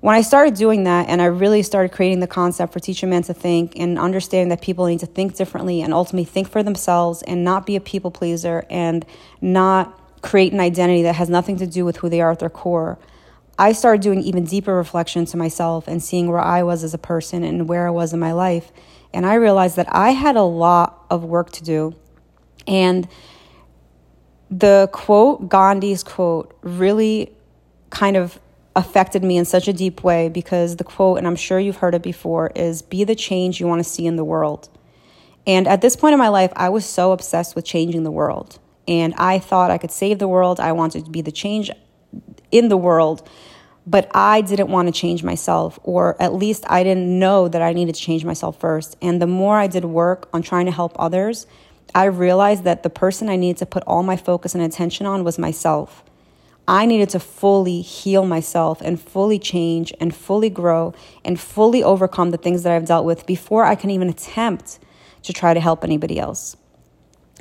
When 0.00 0.14
I 0.14 0.20
started 0.20 0.54
doing 0.54 0.84
that 0.84 1.08
and 1.08 1.20
I 1.20 1.24
really 1.24 1.64
started 1.64 1.90
creating 1.90 2.20
the 2.20 2.28
concept 2.28 2.72
for 2.72 2.78
Teach 2.78 3.02
a 3.02 3.08
Man 3.08 3.22
to 3.24 3.34
Think 3.34 3.72
and 3.74 3.98
understanding 3.98 4.50
that 4.50 4.62
people 4.62 4.86
need 4.86 5.00
to 5.00 5.06
think 5.06 5.34
differently 5.34 5.82
and 5.82 5.92
ultimately 5.92 6.26
think 6.26 6.48
for 6.48 6.62
themselves 6.62 7.22
and 7.22 7.42
not 7.42 7.66
be 7.66 7.74
a 7.74 7.80
people 7.80 8.12
pleaser 8.12 8.64
and 8.70 9.04
not 9.40 10.22
create 10.22 10.52
an 10.52 10.60
identity 10.60 11.02
that 11.02 11.16
has 11.16 11.28
nothing 11.28 11.56
to 11.56 11.66
do 11.66 11.84
with 11.84 11.96
who 11.96 12.08
they 12.08 12.20
are 12.20 12.30
at 12.30 12.38
their 12.38 12.48
core 12.48 13.00
I 13.58 13.72
started 13.72 14.02
doing 14.02 14.22
even 14.22 14.44
deeper 14.44 14.74
reflection 14.74 15.24
to 15.26 15.36
myself 15.36 15.88
and 15.88 16.02
seeing 16.02 16.28
where 16.28 16.40
I 16.40 16.62
was 16.62 16.84
as 16.84 16.94
a 16.94 16.98
person 16.98 17.42
and 17.42 17.68
where 17.68 17.86
I 17.86 17.90
was 17.90 18.12
in 18.12 18.20
my 18.20 18.32
life. 18.32 18.70
And 19.12 19.26
I 19.26 19.34
realized 19.34 19.76
that 19.76 19.88
I 19.90 20.10
had 20.10 20.36
a 20.36 20.42
lot 20.42 21.04
of 21.10 21.24
work 21.24 21.50
to 21.52 21.64
do. 21.64 21.96
And 22.66 23.08
the 24.50 24.88
quote, 24.92 25.48
Gandhi's 25.48 26.04
quote, 26.04 26.56
really 26.62 27.32
kind 27.90 28.16
of 28.16 28.38
affected 28.76 29.24
me 29.24 29.36
in 29.36 29.44
such 29.44 29.66
a 29.66 29.72
deep 29.72 30.04
way 30.04 30.28
because 30.28 30.76
the 30.76 30.84
quote, 30.84 31.18
and 31.18 31.26
I'm 31.26 31.36
sure 31.36 31.58
you've 31.58 31.78
heard 31.78 31.94
it 31.94 32.02
before, 32.02 32.52
is 32.54 32.80
be 32.80 33.02
the 33.02 33.16
change 33.16 33.60
you 33.60 33.66
want 33.66 33.80
to 33.80 33.88
see 33.88 34.06
in 34.06 34.14
the 34.14 34.24
world. 34.24 34.68
And 35.46 35.66
at 35.66 35.80
this 35.80 35.96
point 35.96 36.12
in 36.12 36.18
my 36.18 36.28
life, 36.28 36.52
I 36.54 36.68
was 36.68 36.84
so 36.84 37.10
obsessed 37.10 37.56
with 37.56 37.64
changing 37.64 38.04
the 38.04 38.10
world. 38.10 38.60
And 38.86 39.14
I 39.14 39.38
thought 39.38 39.70
I 39.70 39.78
could 39.78 39.90
save 39.90 40.18
the 40.18 40.28
world. 40.28 40.60
I 40.60 40.72
wanted 40.72 41.06
to 41.06 41.10
be 41.10 41.22
the 41.22 41.32
change 41.32 41.70
in 42.50 42.68
the 42.68 42.76
world. 42.76 43.28
but 43.88 44.10
I 44.14 44.42
didn't 44.42 44.68
want 44.68 44.86
to 44.86 44.92
change 44.92 45.22
myself, 45.24 45.78
or 45.82 46.20
at 46.20 46.34
least 46.34 46.64
I 46.68 46.82
didn't 46.82 47.18
know 47.18 47.48
that 47.48 47.62
I 47.62 47.72
needed 47.72 47.94
to 47.94 48.00
change 48.00 48.22
myself 48.22 48.60
first. 48.60 48.96
And 49.00 49.20
the 49.20 49.26
more 49.26 49.56
I 49.56 49.66
did 49.66 49.86
work 49.86 50.28
on 50.34 50.42
trying 50.42 50.66
to 50.66 50.72
help 50.72 50.94
others, 50.98 51.46
I 51.94 52.04
realized 52.04 52.64
that 52.64 52.82
the 52.82 52.90
person 52.90 53.30
I 53.30 53.36
needed 53.36 53.56
to 53.58 53.66
put 53.66 53.82
all 53.84 54.02
my 54.02 54.16
focus 54.16 54.54
and 54.54 54.62
attention 54.62 55.06
on 55.06 55.24
was 55.24 55.38
myself. 55.38 56.04
I 56.66 56.84
needed 56.84 57.08
to 57.10 57.20
fully 57.20 57.80
heal 57.80 58.26
myself 58.26 58.82
and 58.82 59.00
fully 59.00 59.38
change 59.38 59.94
and 59.98 60.14
fully 60.14 60.50
grow 60.50 60.92
and 61.24 61.40
fully 61.40 61.82
overcome 61.82 62.30
the 62.30 62.36
things 62.36 62.64
that 62.64 62.72
I've 62.72 62.84
dealt 62.84 63.06
with 63.06 63.24
before 63.24 63.64
I 63.64 63.74
can 63.74 63.88
even 63.88 64.10
attempt 64.10 64.78
to 65.22 65.32
try 65.32 65.54
to 65.54 65.60
help 65.60 65.82
anybody 65.82 66.20
else. 66.20 66.58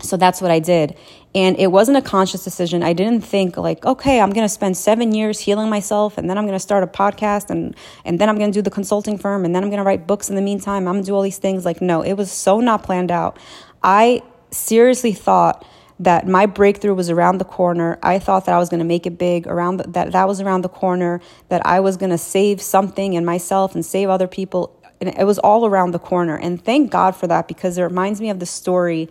So 0.01 0.15
that's 0.15 0.41
what 0.41 0.51
I 0.51 0.59
did. 0.59 0.95
And 1.33 1.57
it 1.59 1.67
wasn't 1.67 1.97
a 1.97 2.01
conscious 2.01 2.43
decision. 2.43 2.83
I 2.83 2.93
didn't 2.93 3.23
think 3.23 3.57
like, 3.57 3.85
okay, 3.85 4.19
I'm 4.19 4.31
going 4.31 4.45
to 4.45 4.49
spend 4.49 4.77
7 4.77 5.13
years 5.13 5.39
healing 5.39 5.69
myself 5.69 6.17
and 6.17 6.29
then 6.29 6.37
I'm 6.37 6.45
going 6.45 6.55
to 6.55 6.59
start 6.59 6.83
a 6.83 6.87
podcast 6.87 7.49
and 7.49 7.75
and 8.05 8.19
then 8.19 8.29
I'm 8.29 8.37
going 8.37 8.51
to 8.51 8.57
do 8.57 8.61
the 8.61 8.71
consulting 8.71 9.17
firm 9.17 9.43
and 9.43 9.55
then 9.55 9.63
I'm 9.63 9.69
going 9.69 9.79
to 9.79 9.83
write 9.83 10.07
books 10.07 10.29
in 10.29 10.35
the 10.35 10.41
meantime. 10.41 10.87
I'm 10.87 10.95
going 10.95 11.03
to 11.03 11.07
do 11.07 11.15
all 11.15 11.21
these 11.21 11.39
things 11.39 11.65
like 11.65 11.81
no, 11.81 12.01
it 12.01 12.13
was 12.13 12.31
so 12.31 12.59
not 12.59 12.83
planned 12.83 13.11
out. 13.11 13.37
I 13.83 14.21
seriously 14.51 15.13
thought 15.13 15.65
that 15.99 16.27
my 16.27 16.45
breakthrough 16.45 16.93
was 16.93 17.09
around 17.09 17.39
the 17.39 17.45
corner. 17.45 17.97
I 18.03 18.19
thought 18.19 18.45
that 18.45 18.53
I 18.53 18.59
was 18.59 18.69
going 18.69 18.79
to 18.79 18.85
make 18.85 19.05
it 19.05 19.17
big 19.17 19.47
around 19.47 19.77
the, 19.77 19.87
that 19.89 20.11
that 20.11 20.27
was 20.27 20.39
around 20.41 20.61
the 20.61 20.69
corner, 20.69 21.21
that 21.49 21.65
I 21.65 21.79
was 21.79 21.97
going 21.97 22.11
to 22.11 22.17
save 22.17 22.61
something 22.61 23.13
in 23.13 23.25
myself 23.25 23.73
and 23.73 23.85
save 23.85 24.09
other 24.09 24.27
people. 24.27 24.73
And 25.01 25.09
it 25.09 25.25
was 25.25 25.39
all 25.39 25.65
around 25.65 25.91
the 25.91 25.99
corner. 25.99 26.37
And 26.37 26.63
thank 26.63 26.91
God 26.91 27.15
for 27.15 27.27
that 27.27 27.47
because 27.47 27.77
it 27.77 27.83
reminds 27.83 28.21
me 28.21 28.29
of 28.29 28.39
the 28.39 28.45
story 28.45 29.09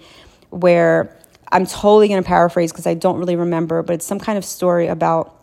where 0.57 1.17
I'm 1.53 1.67
totally 1.67 2.09
going 2.09 2.23
to 2.23 2.27
paraphrase 2.27 2.73
because 2.73 2.87
I 2.87 2.95
don't 2.95 3.19
really 3.19 3.37
remember, 3.37 3.83
but 3.83 3.95
it's 3.95 4.07
some 4.07 4.19
kind 4.19 4.37
of 4.37 4.45
story 4.45 4.89
about 4.89 5.37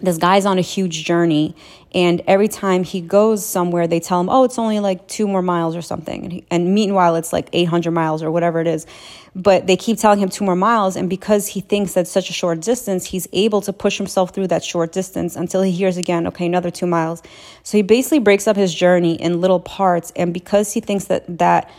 this 0.00 0.18
guy's 0.18 0.44
on 0.46 0.58
a 0.58 0.62
huge 0.62 1.04
journey 1.04 1.54
and 1.94 2.22
every 2.26 2.48
time 2.48 2.82
he 2.82 3.00
goes 3.00 3.46
somewhere 3.46 3.86
they 3.86 4.00
tell 4.00 4.20
him 4.20 4.28
oh 4.28 4.42
it's 4.42 4.58
only 4.58 4.80
like 4.80 5.06
two 5.06 5.28
more 5.28 5.42
miles 5.42 5.76
or 5.76 5.82
something 5.82 6.24
and, 6.24 6.32
he, 6.32 6.44
and 6.50 6.74
meanwhile 6.74 7.14
it's 7.14 7.32
like 7.32 7.48
800 7.52 7.92
miles 7.92 8.22
or 8.22 8.30
whatever 8.30 8.60
it 8.60 8.66
is. 8.66 8.86
But 9.34 9.66
they 9.66 9.76
keep 9.76 9.98
telling 9.98 10.18
him 10.18 10.28
two 10.28 10.44
more 10.44 10.56
miles 10.56 10.96
and 10.96 11.08
because 11.08 11.46
he 11.46 11.60
thinks 11.60 11.94
that's 11.94 12.10
such 12.10 12.30
a 12.30 12.32
short 12.32 12.60
distance 12.60 13.04
he's 13.06 13.28
able 13.32 13.60
to 13.62 13.72
push 13.72 13.96
himself 13.96 14.34
through 14.34 14.48
that 14.48 14.64
short 14.64 14.92
distance 14.92 15.36
until 15.36 15.62
he 15.62 15.70
hears 15.70 15.96
again 15.96 16.26
okay 16.26 16.46
another 16.46 16.70
two 16.70 16.86
miles. 16.86 17.22
So 17.62 17.78
he 17.78 17.82
basically 17.82 18.18
breaks 18.18 18.48
up 18.48 18.56
his 18.56 18.74
journey 18.74 19.14
in 19.14 19.40
little 19.40 19.60
parts 19.60 20.12
and 20.16 20.34
because 20.34 20.72
he 20.72 20.80
thinks 20.80 21.04
that 21.04 21.38
that 21.38 21.70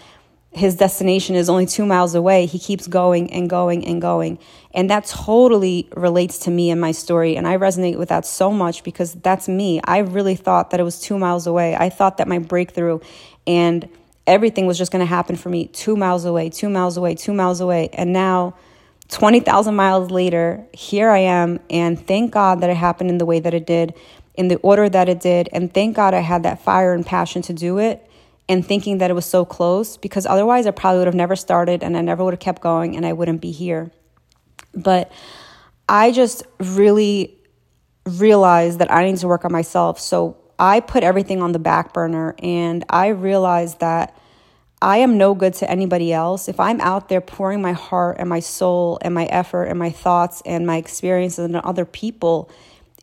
his 0.53 0.75
destination 0.75 1.35
is 1.35 1.49
only 1.49 1.65
two 1.65 1.85
miles 1.85 2.13
away, 2.13 2.45
he 2.45 2.59
keeps 2.59 2.87
going 2.87 3.31
and 3.33 3.49
going 3.49 3.85
and 3.85 4.01
going. 4.01 4.37
And 4.73 4.89
that 4.89 5.05
totally 5.05 5.89
relates 5.95 6.39
to 6.39 6.51
me 6.51 6.69
and 6.69 6.79
my 6.79 6.91
story. 6.91 7.35
And 7.35 7.47
I 7.47 7.57
resonate 7.57 7.97
with 7.97 8.09
that 8.09 8.25
so 8.25 8.51
much 8.51 8.83
because 8.83 9.13
that's 9.13 9.47
me. 9.47 9.81
I 9.83 9.99
really 9.99 10.35
thought 10.35 10.71
that 10.71 10.79
it 10.79 10.83
was 10.83 10.99
two 10.99 11.17
miles 11.17 11.47
away. 11.47 11.75
I 11.75 11.89
thought 11.89 12.17
that 12.17 12.27
my 12.27 12.39
breakthrough 12.39 12.99
and 13.47 13.89
everything 14.27 14.67
was 14.67 14.77
just 14.77 14.91
going 14.91 15.01
to 15.01 15.05
happen 15.05 15.35
for 15.35 15.49
me 15.49 15.67
two 15.67 15.95
miles 15.95 16.23
away, 16.25 16.49
two 16.49 16.69
miles 16.69 16.97
away, 16.97 17.15
two 17.15 17.33
miles 17.33 17.59
away. 17.59 17.89
And 17.93 18.13
now, 18.13 18.55
20,000 19.09 19.75
miles 19.75 20.09
later, 20.09 20.65
here 20.73 21.09
I 21.09 21.19
am. 21.19 21.59
And 21.69 21.99
thank 22.07 22.31
God 22.31 22.61
that 22.61 22.69
it 22.69 22.77
happened 22.77 23.09
in 23.09 23.17
the 23.17 23.25
way 23.25 23.39
that 23.39 23.53
it 23.53 23.67
did, 23.67 23.93
in 24.35 24.47
the 24.47 24.55
order 24.57 24.87
that 24.89 25.09
it 25.09 25.19
did. 25.19 25.49
And 25.51 25.73
thank 25.73 25.95
God 25.95 26.13
I 26.13 26.19
had 26.19 26.43
that 26.43 26.63
fire 26.63 26.93
and 26.93 27.05
passion 27.05 27.41
to 27.43 27.53
do 27.53 27.77
it 27.79 28.07
and 28.49 28.65
thinking 28.65 28.97
that 28.97 29.09
it 29.09 29.13
was 29.13 29.25
so 29.25 29.45
close 29.45 29.97
because 29.97 30.25
otherwise 30.25 30.67
I 30.67 30.71
probably 30.71 30.99
would 30.99 31.07
have 31.07 31.15
never 31.15 31.35
started 31.35 31.83
and 31.83 31.95
I 31.95 32.01
never 32.01 32.23
would 32.23 32.33
have 32.33 32.39
kept 32.39 32.61
going 32.61 32.95
and 32.95 33.05
I 33.05 33.13
wouldn't 33.13 33.41
be 33.41 33.51
here. 33.51 33.91
But 34.73 35.11
I 35.87 36.11
just 36.11 36.43
really 36.59 37.37
realized 38.05 38.79
that 38.79 38.91
I 38.91 39.05
need 39.05 39.17
to 39.17 39.27
work 39.27 39.45
on 39.45 39.51
myself. 39.51 39.99
So 39.99 40.37
I 40.59 40.81
put 40.81 41.03
everything 41.03 41.41
on 41.41 41.51
the 41.51 41.59
back 41.59 41.93
burner 41.93 42.35
and 42.39 42.83
I 42.89 43.07
realized 43.07 43.79
that 43.79 44.17
I 44.81 44.97
am 44.97 45.17
no 45.17 45.33
good 45.33 45.53
to 45.55 45.71
anybody 45.71 46.11
else. 46.11 46.49
If 46.49 46.59
I'm 46.59 46.81
out 46.81 47.07
there 47.07 47.21
pouring 47.21 47.61
my 47.61 47.71
heart 47.71 48.17
and 48.19 48.27
my 48.27 48.41
soul 48.41 48.99
and 49.01 49.13
my 49.13 49.25
effort 49.27 49.65
and 49.65 49.79
my 49.79 49.89
thoughts 49.89 50.41
and 50.45 50.67
my 50.67 50.75
experiences 50.75 51.45
into 51.45 51.65
other 51.65 51.85
people, 51.85 52.51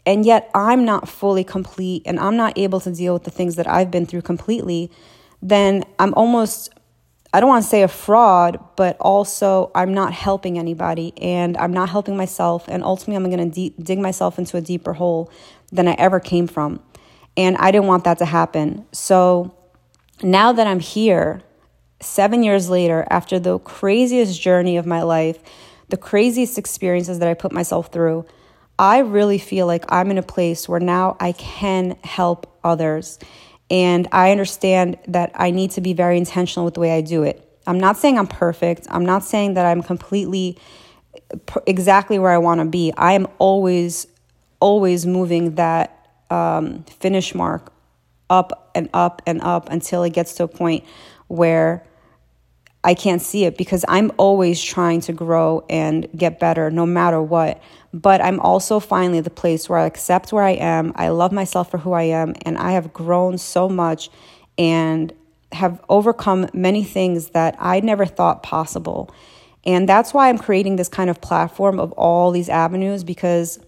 and 0.04 0.26
yet 0.26 0.50
I'm 0.54 0.85
not 0.85 1.09
fully 1.09 1.42
complete 1.44 2.02
and 2.04 2.20
I'm 2.20 2.37
not 2.37 2.59
able 2.59 2.80
to 2.80 2.92
deal 2.92 3.14
with 3.14 3.25
the 3.25 3.30
things 3.30 3.56
that 3.56 3.66
I've 3.66 3.90
been 3.90 4.04
through 4.04 4.23
completely, 4.23 4.90
then 5.42 5.85
I'm 5.99 6.14
almost, 6.14 6.70
I 7.32 7.40
don't 7.40 7.49
want 7.49 7.64
to 7.64 7.68
say 7.68 7.82
a 7.82 7.88
fraud, 7.88 8.59
but 8.76 8.97
also 9.00 9.70
I'm 9.75 9.94
not 9.94 10.12
helping 10.12 10.59
anybody 10.59 11.12
and 11.20 11.56
I'm 11.56 11.73
not 11.73 11.88
helping 11.88 12.16
myself. 12.16 12.66
And 12.68 12.82
ultimately, 12.82 13.16
I'm 13.16 13.30
going 13.30 13.50
to 13.50 13.54
de- 13.54 13.75
dig 13.82 13.99
myself 13.99 14.38
into 14.38 14.56
a 14.56 14.61
deeper 14.61 14.92
hole 14.92 15.30
than 15.73 15.88
I 15.88 15.92
ever 15.92 16.20
came 16.20 16.47
from. 16.47 16.80
And 17.37 17.56
I 17.56 17.70
didn't 17.70 17.87
want 17.87 18.04
that 18.04 18.18
to 18.18 18.25
happen. 18.25 18.87
So 18.92 19.54
now 20.23 20.52
that 20.52 20.66
I'm 20.66 20.80
here, 20.80 21.42
seven 22.00 22.42
years 22.42 22.68
later, 22.68 23.06
after 23.11 23.38
the 23.38 23.59
craziest 23.61 24.40
journey 24.40 24.76
of 24.76 24.87
my 24.87 25.02
life, 25.02 25.38
the 25.88 25.97
craziest 25.97 26.59
experiences 26.59 27.18
that 27.18 27.28
I 27.28 27.35
put 27.35 27.52
myself 27.52 27.92
through, 27.92 28.26
I 28.78 28.99
really 28.99 29.38
feel 29.38 29.66
like 29.66 29.85
I'm 29.88 30.11
in 30.11 30.18
a 30.18 30.23
place 30.23 30.68
where 30.68 30.80
now 30.80 31.16
I 31.20 31.32
can 31.32 31.97
help 32.02 32.59
others. 32.64 33.18
And 33.71 34.09
I 34.12 34.33
understand 34.33 34.99
that 35.09 35.31
I 35.35 35.50
need 35.53 35.71
to 35.73 35.81
be 35.81 35.93
very 35.93 36.19
intentional 36.19 36.65
with 36.65 36.75
the 36.75 36.81
way 36.81 36.97
I 36.97 37.00
do 37.00 37.23
it. 37.23 37.47
I'm 37.67 37.79
not 37.79 37.97
saying 37.97 38.19
I'm 38.19 38.27
perfect. 38.27 38.87
I'm 38.91 39.07
not 39.07 39.23
saying 39.23 39.55
that 39.55 39.65
I'm 39.65 39.83
completely 39.83 40.59
exactly 41.67 42.19
where 42.19 42.33
I 42.33 42.39
want 42.39 42.61
to 42.61 42.65
be. 42.65 42.93
I 42.97 43.12
am 43.12 43.29
always, 43.39 44.07
always 44.59 45.07
moving 45.07 45.55
that 45.55 46.09
um, 46.31 46.85
finish 46.85 47.35
mark 47.35 47.73
up 48.29 48.71
and 48.75 48.89
up 48.95 49.23
and 49.27 49.41
up 49.43 49.69
until 49.71 50.03
it 50.03 50.12
gets 50.12 50.35
to 50.35 50.45
a 50.45 50.49
point 50.49 50.85
where 51.29 51.85
I 52.83 52.95
can't 52.95 53.21
see 53.21 53.45
it 53.45 53.59
because 53.59 53.85
I'm 53.89 54.11
always 54.17 54.63
trying 54.63 55.03
to 55.03 55.13
grow 55.13 55.65
and 55.69 56.09
get 56.17 56.41
better 56.41 56.71
no 56.71 56.87
matter 56.87 57.21
what. 57.21 57.63
But 57.93 58.23
I'm 58.23 58.41
also 58.41 58.81
finally 58.81 59.21
the 59.21 59.31
place 59.31 59.69
where 59.69 59.79
I 59.79 59.87
accept 59.87 60.33
where 60.33 60.45
I 60.45 60.53
am. 60.53 60.93
I 60.97 61.09
love 61.09 61.33
myself 61.33 61.71
for 61.71 61.79
who 61.79 61.93
I 61.93 62.05
am, 62.05 62.35
and 62.47 62.57
I 62.57 62.73
have 62.73 62.93
grown 62.93 63.37
so 63.37 63.69
much 63.69 64.11
and 64.57 65.13
have 65.53 65.83
overcome 65.89 66.49
many 66.55 66.85
things 66.85 67.31
that 67.31 67.57
I 67.59 67.81
never 67.81 68.07
thought 68.07 68.43
possible. 68.43 69.11
And 69.65 69.89
that's 69.89 70.15
why 70.15 70.29
I'm 70.29 70.39
creating 70.39 70.77
this 70.77 70.89
kind 70.89 71.11
of 71.11 71.21
platform 71.21 71.79
of 71.79 71.93
all 71.93 72.31
these 72.31 72.49
avenues 72.49 73.05
because 73.05 73.59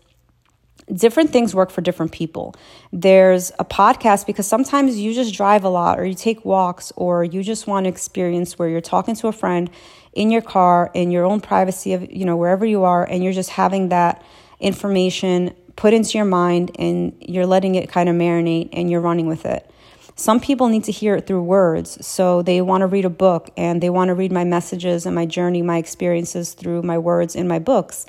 different 0.93 1.31
things 1.31 1.55
work 1.55 1.71
for 1.71 1.81
different 1.81 2.13
people. 2.13 2.55
There's 2.93 3.51
a 3.59 3.65
podcast 3.65 4.27
because 4.27 4.47
sometimes 4.47 4.99
you 4.99 5.15
just 5.15 5.35
drive 5.35 5.65
a 5.65 5.69
lot 5.69 5.99
or 5.99 6.05
you 6.05 6.15
take 6.15 6.45
walks 6.45 6.93
or 6.97 7.25
you 7.25 7.43
just 7.43 7.67
want 7.67 7.85
to 7.85 7.89
experience 7.89 8.59
where 8.59 8.69
you're 8.69 8.81
talking 8.81 9.15
to 9.17 9.29
a 9.29 9.33
friend 9.33 9.71
in 10.13 10.31
your 10.31 10.43
car 10.43 10.91
in 10.95 11.11
your 11.11 11.25
own 11.25 11.41
privacy 11.41 11.95
of 11.95 12.11
you 12.13 12.25
know 12.25 12.37
wherever 12.37 12.67
you 12.67 12.85
are 12.85 13.05
and 13.05 13.25
you're 13.25 13.33
just 13.33 13.51
having 13.51 13.89
that 13.89 14.23
information 14.61 15.55
put 15.77 15.95
into 15.95 16.19
your 16.19 16.25
mind 16.25 16.71
and 16.79 17.17
you're 17.21 17.47
letting 17.47 17.75
it 17.75 17.89
kind 17.89 18.09
of 18.09 18.15
marinate 18.15 18.69
and 18.73 18.91
you're 18.91 19.01
running 19.01 19.27
with 19.27 19.47
it. 19.47 19.69
Some 20.15 20.41
people 20.41 20.69
need 20.69 20.85
to 20.85 20.93
hear 20.93 21.17
it 21.17 21.27
through 21.27 21.43
words, 21.43 22.05
so 22.07 22.43
they 22.43 22.61
want 22.61 22.83
to 22.83 22.87
read 22.87 23.07
a 23.07 23.11
book 23.11 23.51
and 23.57 23.83
they 23.83 23.89
want 23.89 24.09
to 24.11 24.15
read 24.15 24.31
my 24.31 24.45
messages 24.45 25.07
and 25.07 25.15
my 25.15 25.25
journey, 25.25 25.63
my 25.63 25.79
experiences 25.79 26.53
through 26.53 26.83
my 26.83 26.99
words 26.99 27.35
in 27.35 27.49
my 27.49 27.59
books, 27.59 28.05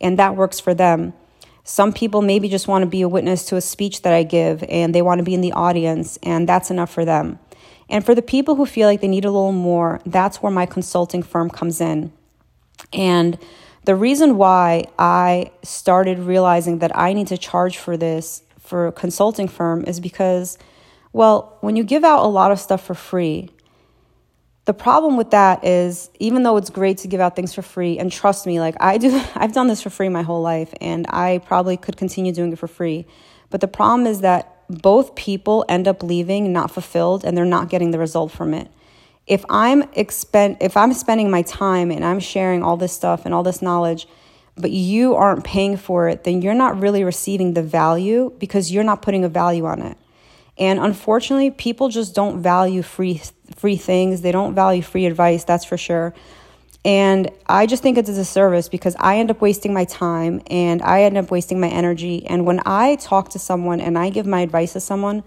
and 0.00 0.18
that 0.20 0.36
works 0.36 0.60
for 0.60 0.72
them. 0.72 1.14
Some 1.68 1.92
people 1.92 2.22
maybe 2.22 2.48
just 2.48 2.66
want 2.66 2.82
to 2.82 2.86
be 2.86 3.02
a 3.02 3.08
witness 3.10 3.44
to 3.44 3.56
a 3.56 3.60
speech 3.60 4.00
that 4.00 4.14
I 4.14 4.22
give 4.22 4.64
and 4.70 4.94
they 4.94 5.02
want 5.02 5.18
to 5.18 5.22
be 5.22 5.34
in 5.34 5.42
the 5.42 5.52
audience, 5.52 6.18
and 6.22 6.48
that's 6.48 6.70
enough 6.70 6.90
for 6.90 7.04
them. 7.04 7.38
And 7.90 8.06
for 8.06 8.14
the 8.14 8.22
people 8.22 8.54
who 8.54 8.64
feel 8.64 8.88
like 8.88 9.02
they 9.02 9.06
need 9.06 9.26
a 9.26 9.30
little 9.30 9.52
more, 9.52 10.00
that's 10.06 10.42
where 10.42 10.50
my 10.50 10.64
consulting 10.64 11.22
firm 11.22 11.50
comes 11.50 11.82
in. 11.82 12.10
And 12.94 13.38
the 13.84 13.94
reason 13.94 14.38
why 14.38 14.86
I 14.98 15.50
started 15.62 16.20
realizing 16.20 16.78
that 16.78 16.96
I 16.96 17.12
need 17.12 17.26
to 17.26 17.36
charge 17.36 17.76
for 17.76 17.98
this 17.98 18.42
for 18.58 18.86
a 18.86 18.92
consulting 18.92 19.46
firm 19.46 19.84
is 19.84 20.00
because, 20.00 20.56
well, 21.12 21.58
when 21.60 21.76
you 21.76 21.84
give 21.84 22.02
out 22.02 22.24
a 22.24 22.28
lot 22.28 22.50
of 22.50 22.58
stuff 22.58 22.82
for 22.82 22.94
free, 22.94 23.50
the 24.68 24.74
problem 24.74 25.16
with 25.16 25.30
that 25.30 25.64
is 25.64 26.10
even 26.18 26.42
though 26.42 26.58
it's 26.58 26.68
great 26.68 26.98
to 26.98 27.08
give 27.08 27.22
out 27.22 27.34
things 27.34 27.54
for 27.54 27.62
free 27.62 27.98
and 27.98 28.12
trust 28.12 28.46
me 28.46 28.60
like 28.60 28.74
I 28.80 28.98
do 28.98 29.18
I've 29.34 29.54
done 29.54 29.66
this 29.66 29.80
for 29.80 29.88
free 29.88 30.10
my 30.10 30.20
whole 30.20 30.42
life 30.42 30.74
and 30.78 31.06
I 31.08 31.38
probably 31.46 31.78
could 31.78 31.96
continue 31.96 32.32
doing 32.32 32.52
it 32.52 32.58
for 32.58 32.68
free. 32.68 33.06
But 33.48 33.62
the 33.62 33.66
problem 33.66 34.06
is 34.06 34.20
that 34.20 34.60
both 34.68 35.14
people 35.14 35.64
end 35.70 35.88
up 35.88 36.02
leaving 36.02 36.52
not 36.52 36.70
fulfilled 36.70 37.24
and 37.24 37.34
they're 37.34 37.46
not 37.46 37.70
getting 37.70 37.92
the 37.92 37.98
result 37.98 38.30
from 38.30 38.52
it. 38.52 38.70
If 39.26 39.42
I'm 39.48 39.84
expend 39.94 40.58
if 40.60 40.76
I'm 40.76 40.92
spending 40.92 41.30
my 41.30 41.40
time 41.40 41.90
and 41.90 42.04
I'm 42.04 42.20
sharing 42.20 42.62
all 42.62 42.76
this 42.76 42.92
stuff 42.92 43.24
and 43.24 43.32
all 43.32 43.42
this 43.42 43.62
knowledge 43.62 44.06
but 44.54 44.70
you 44.70 45.14
aren't 45.14 45.44
paying 45.44 45.78
for 45.78 46.10
it, 46.10 46.24
then 46.24 46.42
you're 46.42 46.52
not 46.52 46.78
really 46.78 47.04
receiving 47.04 47.54
the 47.54 47.62
value 47.62 48.34
because 48.38 48.70
you're 48.70 48.84
not 48.84 49.00
putting 49.00 49.24
a 49.24 49.30
value 49.30 49.64
on 49.64 49.80
it. 49.80 49.96
And 50.58 50.78
unfortunately, 50.80 51.50
people 51.50 51.88
just 51.88 52.14
don't 52.14 52.42
value 52.42 52.82
free 52.82 53.22
free 53.56 53.76
things. 53.76 54.20
They 54.20 54.32
don't 54.32 54.54
value 54.54 54.82
free 54.82 55.06
advice, 55.06 55.44
that's 55.44 55.64
for 55.64 55.76
sure. 55.76 56.14
And 56.84 57.30
I 57.46 57.66
just 57.66 57.82
think 57.82 57.98
it's 57.98 58.08
a 58.08 58.14
disservice 58.14 58.68
because 58.68 58.96
I 58.98 59.18
end 59.18 59.30
up 59.30 59.40
wasting 59.40 59.74
my 59.74 59.84
time 59.84 60.40
and 60.46 60.80
I 60.82 61.02
end 61.02 61.16
up 61.16 61.30
wasting 61.30 61.60
my 61.60 61.68
energy. 61.68 62.24
And 62.26 62.46
when 62.46 62.60
I 62.64 62.96
talk 62.96 63.30
to 63.30 63.38
someone 63.38 63.80
and 63.80 63.98
I 63.98 64.10
give 64.10 64.26
my 64.26 64.40
advice 64.40 64.74
to 64.74 64.80
someone, 64.80 65.24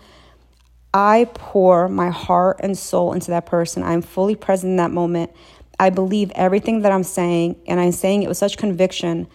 I 0.94 1.28
pour 1.34 1.88
my 1.88 2.10
heart 2.10 2.58
and 2.62 2.78
soul 2.78 3.14
into 3.14 3.32
that 3.32 3.46
person. 3.46 3.84
I'm 3.84 4.02
fully 4.02 4.36
present 4.36 4.72
in 4.72 4.76
that 4.78 4.92
moment. 4.92 5.32
I 5.80 5.90
believe 5.90 6.32
everything 6.36 6.82
that 6.82 6.92
I'm 6.92 7.04
saying, 7.04 7.58
and 7.68 7.80
I'm 7.80 7.92
saying 7.92 8.24
it 8.24 8.28
with 8.28 8.38
such 8.38 8.58
conviction 8.58 9.28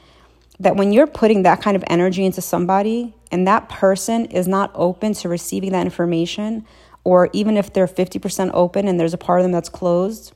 that 0.60 0.76
when 0.76 0.92
you're 0.92 1.06
putting 1.06 1.42
that 1.42 1.60
kind 1.60 1.76
of 1.76 1.84
energy 1.88 2.24
into 2.24 2.40
somebody 2.40 3.14
and 3.30 3.46
that 3.46 3.68
person 3.68 4.26
is 4.26 4.46
not 4.46 4.70
open 4.74 5.14
to 5.14 5.28
receiving 5.28 5.72
that 5.72 5.84
information, 5.84 6.66
or 7.04 7.30
even 7.32 7.56
if 7.56 7.72
they're 7.72 7.86
50% 7.86 8.50
open 8.52 8.88
and 8.88 8.98
there's 8.98 9.14
a 9.14 9.18
part 9.18 9.40
of 9.40 9.44
them 9.44 9.52
that's 9.52 9.68
closed, 9.68 10.32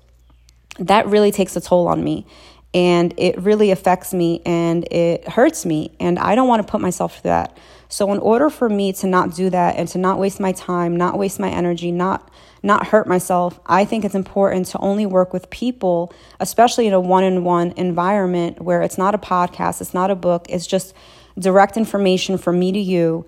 that 0.79 1.07
really 1.07 1.33
takes 1.33 1.57
a 1.57 1.61
toll 1.61 1.89
on 1.89 2.03
me. 2.03 2.27
And 2.73 3.13
it 3.17 3.37
really 3.41 3.73
affects 3.73 4.15
me 4.15 4.43
and 4.47 4.91
it 4.93 5.29
hurts 5.29 5.67
me. 5.67 5.97
And 5.99 6.19
I 6.19 6.37
don't 6.37 6.47
want 6.47 6.65
to 6.65 6.71
put 6.71 6.81
myself 6.81 7.15
through 7.15 7.31
that. 7.31 7.57
So, 7.89 8.13
in 8.13 8.21
order 8.21 8.49
for 8.51 8.69
me 8.69 8.93
to 8.93 9.09
not 9.09 9.35
do 9.35 9.51
that 9.51 9.75
and 9.75 9.89
to 9.89 9.99
not 9.99 10.21
waste 10.21 10.39
my 10.39 10.53
time, 10.53 10.97
not 10.97 11.19
waste 11.19 11.41
my 11.41 11.51
energy, 11.51 11.91
not 11.91 12.31
not 12.63 12.87
hurt 12.87 13.07
myself, 13.07 13.59
I 13.67 13.85
think 13.85 14.05
it's 14.05 14.15
important 14.15 14.67
to 14.67 14.79
only 14.79 15.07
work 15.07 15.33
with 15.33 15.51
people, 15.51 16.13
especially 16.39 16.87
in 16.87 16.93
a 16.93 17.01
one-on-one 17.01 17.73
environment 17.77 18.61
where 18.61 18.83
it's 18.83 18.99
not 18.99 19.15
a 19.15 19.19
podcast, 19.19 19.81
it's 19.81 19.95
not 19.95 20.11
a 20.11 20.15
book, 20.15 20.47
it's 20.49 20.67
just 20.67 20.95
direct 21.41 21.77
information 21.77 22.39
from 22.39 22.59
me 22.59 22.71
to 22.71 22.79
you. 22.79 23.27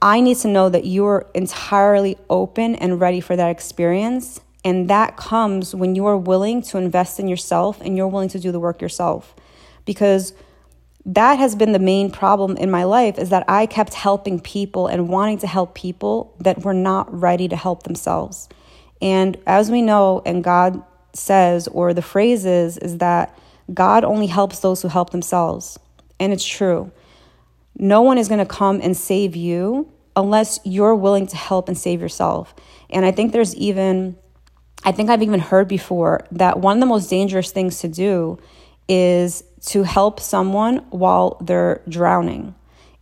I 0.00 0.20
need 0.20 0.36
to 0.38 0.48
know 0.48 0.68
that 0.68 0.84
you're 0.84 1.26
entirely 1.34 2.16
open 2.28 2.74
and 2.76 3.00
ready 3.00 3.20
for 3.20 3.34
that 3.36 3.50
experience. 3.50 4.40
And 4.64 4.88
that 4.90 5.16
comes 5.16 5.74
when 5.74 5.94
you 5.94 6.06
are 6.06 6.16
willing 6.16 6.62
to 6.62 6.78
invest 6.78 7.18
in 7.18 7.26
yourself 7.26 7.80
and 7.80 7.96
you're 7.96 8.08
willing 8.08 8.28
to 8.30 8.38
do 8.38 8.52
the 8.52 8.60
work 8.60 8.80
yourself. 8.80 9.34
Because 9.84 10.34
that 11.04 11.38
has 11.38 11.56
been 11.56 11.72
the 11.72 11.80
main 11.80 12.10
problem 12.10 12.56
in 12.56 12.70
my 12.70 12.84
life 12.84 13.18
is 13.18 13.30
that 13.30 13.44
I 13.48 13.66
kept 13.66 13.94
helping 13.94 14.38
people 14.38 14.86
and 14.86 15.08
wanting 15.08 15.38
to 15.38 15.48
help 15.48 15.74
people 15.74 16.36
that 16.40 16.64
were 16.64 16.74
not 16.74 17.12
ready 17.12 17.48
to 17.48 17.56
help 17.56 17.82
themselves. 17.82 18.48
And 19.00 19.36
as 19.46 19.68
we 19.70 19.82
know, 19.82 20.22
and 20.24 20.44
God 20.44 20.80
says, 21.12 21.66
or 21.68 21.92
the 21.92 22.02
phrase 22.02 22.44
is, 22.44 22.78
is 22.78 22.98
that 22.98 23.36
God 23.74 24.04
only 24.04 24.28
helps 24.28 24.60
those 24.60 24.82
who 24.82 24.88
help 24.88 25.10
themselves. 25.10 25.78
And 26.20 26.32
it's 26.32 26.46
true. 26.46 26.92
No 27.78 28.02
one 28.02 28.18
is 28.18 28.28
going 28.28 28.38
to 28.38 28.46
come 28.46 28.80
and 28.82 28.96
save 28.96 29.36
you 29.36 29.90
unless 30.14 30.60
you're 30.64 30.94
willing 30.94 31.26
to 31.28 31.36
help 31.36 31.68
and 31.68 31.76
save 31.76 32.00
yourself. 32.00 32.54
And 32.90 33.04
I 33.04 33.12
think 33.12 33.32
there's 33.32 33.54
even, 33.56 34.16
I 34.84 34.92
think 34.92 35.10
I've 35.10 35.22
even 35.22 35.40
heard 35.40 35.68
before 35.68 36.26
that 36.32 36.60
one 36.60 36.76
of 36.76 36.80
the 36.80 36.86
most 36.86 37.08
dangerous 37.08 37.50
things 37.50 37.80
to 37.80 37.88
do 37.88 38.38
is 38.88 39.42
to 39.66 39.84
help 39.84 40.20
someone 40.20 40.78
while 40.90 41.38
they're 41.40 41.82
drowning. 41.88 42.54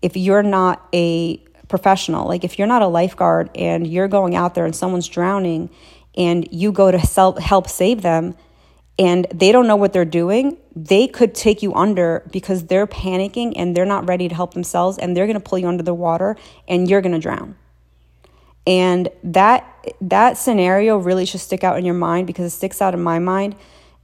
If 0.02 0.16
you're 0.16 0.42
not 0.42 0.86
a 0.94 1.38
professional, 1.68 2.28
like 2.28 2.44
if 2.44 2.58
you're 2.58 2.68
not 2.68 2.82
a 2.82 2.86
lifeguard 2.86 3.50
and 3.54 3.86
you're 3.86 4.08
going 4.08 4.36
out 4.36 4.54
there 4.54 4.64
and 4.64 4.74
someone's 4.74 5.08
drowning 5.08 5.70
and 6.16 6.46
you 6.52 6.72
go 6.72 6.90
to 6.90 6.98
help 6.98 7.68
save 7.68 8.02
them 8.02 8.36
and 8.98 9.26
they 9.32 9.52
don't 9.52 9.66
know 9.66 9.76
what 9.76 9.92
they're 9.92 10.04
doing, 10.04 10.58
they 10.76 11.06
could 11.06 11.34
take 11.34 11.62
you 11.62 11.74
under 11.74 12.28
because 12.30 12.66
they're 12.66 12.86
panicking 12.86 13.54
and 13.56 13.76
they're 13.76 13.86
not 13.86 14.08
ready 14.08 14.28
to 14.28 14.34
help 14.34 14.54
themselves 14.54 14.98
and 14.98 15.16
they're 15.16 15.26
going 15.26 15.40
to 15.40 15.40
pull 15.40 15.58
you 15.58 15.68
under 15.68 15.82
the 15.82 15.94
water 15.94 16.36
and 16.68 16.88
you're 16.88 17.00
going 17.00 17.14
to 17.14 17.18
drown. 17.18 17.56
And 18.66 19.08
that 19.24 19.66
that 20.02 20.36
scenario 20.36 20.98
really 20.98 21.24
should 21.24 21.40
stick 21.40 21.64
out 21.64 21.78
in 21.78 21.84
your 21.84 21.94
mind 21.94 22.26
because 22.26 22.52
it 22.52 22.54
sticks 22.54 22.82
out 22.82 22.92
in 22.92 23.02
my 23.02 23.18
mind 23.18 23.56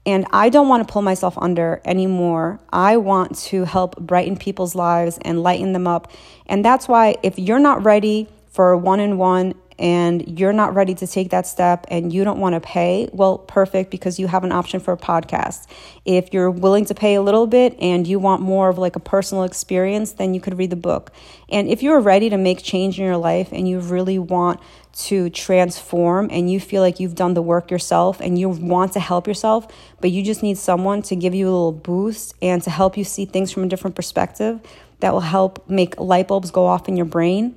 and 0.07 0.25
I 0.33 0.49
don't 0.49 0.69
want 0.69 0.87
to 0.87 0.91
pull 0.91 1.03
myself 1.03 1.37
under 1.37 1.83
anymore. 1.85 2.61
I 2.73 2.97
want 2.97 3.37
to 3.47 3.65
help 3.65 3.99
brighten 3.99 4.37
people's 4.37 4.77
lives 4.77 5.19
and 5.23 5.43
lighten 5.43 5.73
them 5.73 5.89
up. 5.89 6.13
And 6.47 6.65
that's 6.65 6.87
why 6.87 7.17
if 7.25 7.41
you're 7.41 7.59
not 7.59 7.85
ready 7.85 8.29
for 8.47 8.77
one 8.77 9.01
on 9.01 9.19
one 9.19 9.55
and 9.79 10.39
you're 10.39 10.53
not 10.53 10.75
ready 10.75 10.95
to 10.95 11.07
take 11.07 11.31
that 11.31 11.47
step 11.47 11.87
and 11.89 12.13
you 12.13 12.25
don't 12.25 12.41
want 12.41 12.55
to 12.55 12.61
pay, 12.61 13.09
well, 13.13 13.39
perfect 13.39 13.91
because 13.91 14.19
you 14.19 14.27
have 14.27 14.45
an 14.45 14.53
option 14.53 14.81
for 14.81 14.93
a 14.93 14.97
podcast. 14.97 15.67
If 16.05 16.33
you're 16.33 16.51
willing 16.51 16.87
to 16.87 16.95
pay 16.95 17.15
a 17.15 17.23
little 17.23 17.47
bit 17.47 17.77
and 17.79 18.07
you 18.07 18.19
want 18.19 18.41
more 18.41 18.69
of 18.69 18.79
like 18.79 18.97
a 18.97 19.01
personal 19.01 19.45
experience, 19.45 20.13
then 20.13 20.33
you 20.33 20.41
could 20.41 20.57
read 20.57 20.71
the 20.71 20.77
book. 20.77 21.13
And 21.49 21.69
if 21.69 21.83
you're 21.83 22.01
ready 22.01 22.31
to 22.31 22.39
make 22.39 22.63
change 22.63 22.99
in 22.99 23.05
your 23.05 23.19
life 23.19 23.53
and 23.53 23.69
you 23.69 23.81
really 23.81 24.19
want 24.19 24.61
to 24.95 25.29
transform 25.29 26.29
and 26.31 26.51
you 26.51 26.59
feel 26.59 26.81
like 26.81 26.99
you've 26.99 27.15
done 27.15 27.35
the 27.35 27.43
work 27.43 27.71
yourself 27.71 28.19
and 28.21 28.39
you 28.39 28.49
want 28.49 28.95
to 28.95 29.01
help 29.01 29.27
yourself, 29.27 29.67
but 30.01 30.11
you 30.11 30.23
just 30.23 30.43
need 30.43 30.57
someone 30.57 31.03
to 31.03 31.15
give 31.15 31.35
you 31.35 31.47
a 31.47 31.51
little 31.51 31.73
boost 31.73 32.35
and 32.41 32.63
to 32.63 32.71
help 32.71 32.97
you 32.97 33.05
see 33.05 33.27
things 33.27 33.53
from 33.53 33.65
a 33.65 33.69
different 33.69 33.95
perspective 33.95 34.59
that 35.01 35.13
will 35.13 35.21
help 35.21 35.69
make 35.69 36.01
light 36.01 36.29
bulbs 36.29 36.51
go 36.51 36.65
off 36.65 36.89
in 36.89 36.97
your 36.97 37.05
brain 37.05 37.55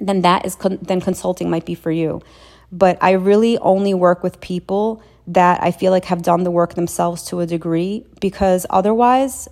then 0.00 0.22
that 0.22 0.46
is 0.46 0.54
con- 0.54 0.78
then 0.82 1.00
consulting 1.00 1.50
might 1.50 1.64
be 1.64 1.74
for 1.74 1.90
you. 1.90 2.20
But 2.70 2.98
I 3.00 3.12
really 3.12 3.58
only 3.58 3.94
work 3.94 4.22
with 4.22 4.40
people 4.40 5.02
that 5.26 5.62
I 5.62 5.70
feel 5.70 5.92
like 5.92 6.06
have 6.06 6.22
done 6.22 6.44
the 6.44 6.50
work 6.50 6.74
themselves 6.74 7.22
to 7.24 7.40
a 7.40 7.46
degree 7.46 8.04
because 8.20 8.66
otherwise 8.70 9.48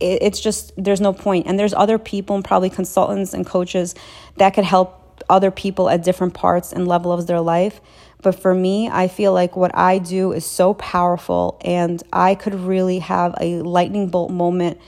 it, 0.00 0.22
it's 0.22 0.40
just 0.40 0.72
there's 0.76 1.00
no 1.00 1.12
point. 1.12 1.46
And 1.46 1.58
there's 1.58 1.74
other 1.74 1.98
people 1.98 2.36
and 2.36 2.44
probably 2.44 2.70
consultants 2.70 3.34
and 3.34 3.46
coaches 3.46 3.94
that 4.36 4.50
could 4.54 4.64
help 4.64 5.22
other 5.28 5.50
people 5.50 5.88
at 5.88 6.02
different 6.02 6.34
parts 6.34 6.72
and 6.72 6.88
level 6.88 7.12
of 7.12 7.26
their 7.26 7.40
life. 7.40 7.80
But 8.22 8.32
for 8.32 8.54
me, 8.54 8.88
I 8.88 9.08
feel 9.08 9.32
like 9.32 9.56
what 9.56 9.76
I 9.76 9.98
do 9.98 10.32
is 10.32 10.44
so 10.44 10.74
powerful 10.74 11.58
and 11.62 12.02
I 12.12 12.34
could 12.34 12.54
really 12.54 12.98
have 12.98 13.34
a 13.40 13.62
lightning 13.62 14.08
bolt 14.08 14.30
moment 14.30 14.78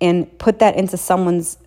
and 0.00 0.38
put 0.38 0.60
that 0.60 0.76
into 0.76 0.96
someone's 0.96 1.58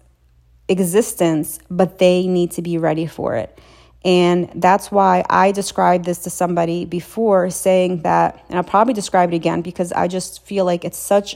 existence, 0.71 1.59
but 1.69 1.99
they 1.99 2.25
need 2.27 2.51
to 2.51 2.61
be 2.61 2.77
ready 2.77 3.05
for 3.05 3.35
it. 3.35 3.59
And 4.03 4.49
that's 4.55 4.91
why 4.91 5.23
I 5.29 5.51
described 5.51 6.05
this 6.05 6.19
to 6.19 6.29
somebody 6.31 6.85
before 6.85 7.51
saying 7.51 8.01
that, 8.01 8.43
and 8.49 8.57
I'll 8.57 8.63
probably 8.63 8.95
describe 8.95 9.31
it 9.31 9.35
again 9.35 9.61
because 9.61 9.91
I 9.91 10.07
just 10.07 10.43
feel 10.45 10.65
like 10.65 10.83
it's 10.83 10.97
such 10.97 11.35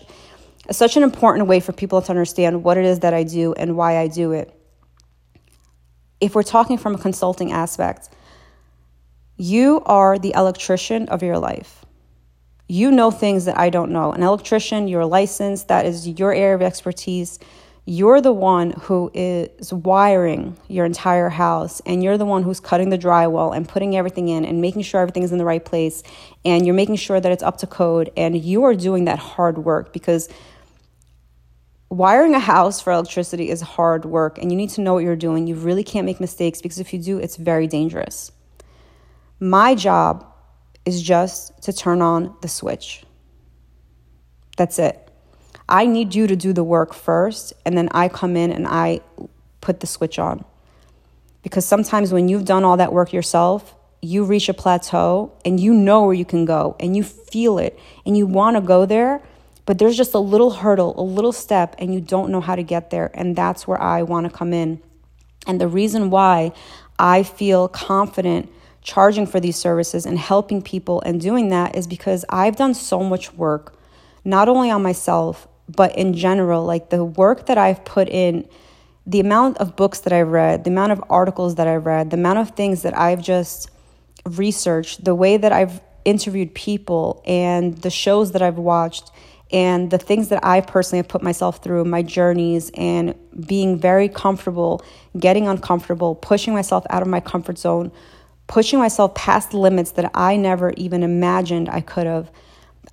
such 0.72 0.98
an 0.98 1.04
important 1.04 1.48
way 1.48 1.60
for 1.60 1.74
people 1.74 2.02
to 2.02 2.10
understand 2.10 2.64
what 2.64 2.76
it 2.76 2.86
is 2.86 3.02
that 3.02 3.14
I 3.14 3.22
do 3.22 3.54
and 3.54 3.78
why 3.78 4.00
I 4.00 4.08
do 4.08 4.32
it. 4.32 4.52
If 6.20 6.34
we're 6.34 6.42
talking 6.42 6.80
from 6.80 6.96
a 6.96 6.98
consulting 6.98 7.52
aspect, 7.52 8.10
you 9.38 9.82
are 9.86 10.18
the 10.18 10.34
electrician 10.36 11.08
of 11.10 11.22
your 11.22 11.38
life. 11.38 11.86
You 12.68 12.90
know 12.90 13.12
things 13.12 13.46
that 13.46 13.60
I 13.60 13.70
don't 13.70 13.92
know. 13.92 14.12
An 14.12 14.24
electrician, 14.24 14.88
you're 14.88 15.06
licensed, 15.06 15.68
that 15.68 15.86
is 15.86 16.08
your 16.08 16.34
area 16.34 16.56
of 16.56 16.64
expertise. 16.64 17.38
You're 17.88 18.20
the 18.20 18.34
one 18.34 18.72
who 18.72 19.12
is 19.14 19.72
wiring 19.72 20.58
your 20.68 20.86
entire 20.86 21.30
house, 21.30 21.82
and 21.86 22.04
you're 22.04 22.18
the 22.18 22.26
one 22.26 22.42
who's 22.42 22.60
cutting 22.60 22.90
the 22.90 22.98
drywall 22.98 23.56
and 23.56 23.70
putting 23.70 23.96
everything 23.96 24.28
in 24.28 24.44
and 24.44 24.60
making 24.60 24.82
sure 24.82 25.02
everything 25.02 25.22
is 25.22 25.32
in 25.32 25.38
the 25.38 25.46
right 25.46 25.64
place, 25.64 26.02
and 26.44 26.66
you're 26.66 26.74
making 26.74 26.96
sure 26.96 27.22
that 27.22 27.32
it's 27.32 27.44
up 27.44 27.58
to 27.58 27.68
code, 27.68 28.12
and 28.18 28.44
you 28.44 28.64
are 28.64 28.74
doing 28.74 29.06
that 29.06 29.20
hard 29.20 29.60
work 29.60 29.94
because 29.94 30.28
wiring 31.92 32.34
a 32.34 32.40
house 32.40 32.82
for 32.82 32.92
electricity 32.92 33.52
is 33.52 33.62
hard 33.62 34.04
work, 34.04 34.40
and 34.40 34.52
you 34.52 34.58
need 34.58 34.72
to 34.72 34.82
know 34.82 34.96
what 34.96 35.04
you're 35.04 35.16
doing. 35.16 35.46
You 35.46 35.54
really 35.54 35.84
can't 35.84 36.08
make 36.08 36.20
mistakes 36.20 36.64
because 36.64 36.80
if 36.80 36.92
you 36.92 37.00
do, 37.00 37.20
it's 37.20 37.36
very 37.36 37.68
dangerous. 37.68 38.32
My 39.40 39.76
job 39.76 40.26
is 40.86 41.04
just 41.04 41.62
to 41.64 41.74
turn 41.74 42.02
on 42.02 42.36
the 42.42 42.48
switch. 42.48 43.04
That's 44.58 44.80
it. 44.80 45.05
I 45.68 45.86
need 45.86 46.14
you 46.14 46.28
to 46.28 46.36
do 46.36 46.54
the 46.54 46.64
work 46.64 46.94
first, 46.94 47.54
and 47.66 47.78
then 47.78 47.90
I 47.92 48.08
come 48.08 48.38
in 48.38 48.52
and 48.52 48.68
I 48.68 49.02
put 49.62 49.80
the 49.80 49.88
switch 49.88 50.20
on. 50.20 50.46
Because 51.42 51.66
sometimes 51.66 52.12
when 52.12 52.30
you've 52.30 52.46
done 52.46 52.64
all 52.64 52.78
that 52.78 52.94
work 52.94 53.14
yourself, 53.14 53.76
you 54.02 54.24
reach 54.24 54.50
a 54.50 54.54
plateau 54.54 55.32
and 55.44 55.60
you 55.60 55.74
know 55.74 56.06
where 56.06 56.14
you 56.14 56.26
can 56.26 56.46
go 56.46 56.76
and 56.80 56.96
you 56.96 57.04
feel 57.04 57.58
it 57.58 57.80
and 58.06 58.16
you 58.16 58.28
want 58.28 58.56
to 58.56 58.62
go 58.62 58.86
there, 58.86 59.22
but 59.66 59.80
there's 59.80 59.98
just 59.98 60.14
a 60.14 60.20
little 60.20 60.52
hurdle, 60.52 60.94
a 60.98 61.02
little 61.02 61.32
step, 61.32 61.76
and 61.80 61.94
you 61.94 62.00
don't 62.00 62.30
know 62.30 62.42
how 62.42 62.56
to 62.56 62.64
get 62.64 62.92
there. 62.92 63.10
And 63.16 63.36
that's 63.36 63.68
where 63.68 63.82
I 63.82 64.04
want 64.04 64.30
to 64.30 64.36
come 64.36 64.54
in. 64.54 64.80
And 65.48 65.60
the 65.60 65.68
reason 65.68 66.12
why 66.12 66.52
I 67.00 67.24
feel 67.24 67.68
confident 67.68 68.52
charging 68.82 69.26
for 69.26 69.40
these 69.40 69.56
services 69.56 70.06
and 70.06 70.20
helping 70.20 70.62
people 70.62 71.02
and 71.02 71.20
doing 71.20 71.50
that 71.50 71.76
is 71.76 71.88
because 71.88 72.24
I've 72.30 72.56
done 72.56 72.76
so 72.76 73.02
much 73.02 73.34
work, 73.34 73.76
not 74.24 74.48
only 74.48 74.70
on 74.70 74.84
myself, 74.84 75.48
but 75.68 75.96
in 75.98 76.14
general, 76.14 76.64
like 76.64 76.90
the 76.90 77.04
work 77.04 77.48
that 77.48 77.58
I've 77.58 77.84
put 77.86 78.10
in, 78.10 78.48
the 79.06 79.20
amount 79.20 79.58
of 79.58 79.76
books 79.76 80.02
that 80.02 80.14
I've 80.14 80.30
read, 80.30 80.64
the 80.64 80.72
amount 80.72 80.92
of 80.92 81.04
articles 81.10 81.56
that 81.56 81.68
I've 81.68 81.86
read, 81.86 82.10
the 82.10 82.18
amount 82.18 82.40
of 82.40 82.52
things 82.52 82.82
that 82.84 82.98
I've 82.98 83.22
just 83.22 83.70
researched, 84.26 85.04
the 85.04 85.16
way 85.16 85.38
that 85.38 85.52
I've 85.52 85.82
interviewed 86.04 86.54
people, 86.54 87.24
and 87.26 87.78
the 87.78 87.90
shows 87.90 88.32
that 88.32 88.42
I've 88.42 88.58
watched, 88.58 89.12
and 89.52 89.92
the 89.92 89.98
things 89.98 90.30
that 90.30 90.44
I 90.44 90.62
personally 90.62 91.00
have 91.00 91.08
put 91.08 91.22
myself 91.22 91.64
through, 91.64 91.86
my 91.86 92.02
journeys, 92.02 92.72
and 92.76 93.16
being 93.48 93.80
very 93.80 94.10
comfortable, 94.10 94.84
getting 95.20 95.48
uncomfortable, 95.48 96.16
pushing 96.16 96.54
myself 96.54 96.86
out 96.90 97.02
of 97.02 97.08
my 97.08 97.20
comfort 97.20 97.58
zone, 97.58 97.92
pushing 98.48 98.80
myself 98.80 99.14
past 99.16 99.54
limits 99.54 99.92
that 99.92 100.12
I 100.14 100.36
never 100.36 100.72
even 100.72 101.04
imagined 101.04 101.70
I 101.70 101.82
could 101.82 102.08
have 102.08 102.32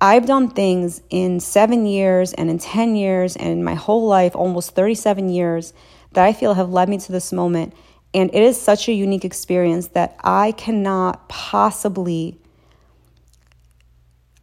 I've 0.03 0.25
done 0.25 0.49
things 0.49 1.01
in 1.09 1.39
seven 1.39 1.85
years 1.85 2.33
and 2.33 2.49
in 2.49 2.59
10 2.59 2.97
years 2.97 3.37
and 3.37 3.63
my 3.63 3.73
whole 3.73 4.05
life, 4.05 4.35
almost 4.35 4.75
37 4.75 5.29
years, 5.29 5.73
that 6.11 6.25
I 6.25 6.33
feel 6.33 6.55
have 6.55 6.69
led 6.69 6.89
me 6.89 6.97
to 6.97 7.11
this 7.13 7.31
moment. 7.31 7.73
And 8.13 8.29
it 8.35 8.43
is 8.43 8.59
such 8.59 8.89
a 8.89 8.91
unique 8.91 9.23
experience 9.23 9.87
that 9.89 10.17
I 10.21 10.51
cannot 10.51 11.29
possibly. 11.29 12.37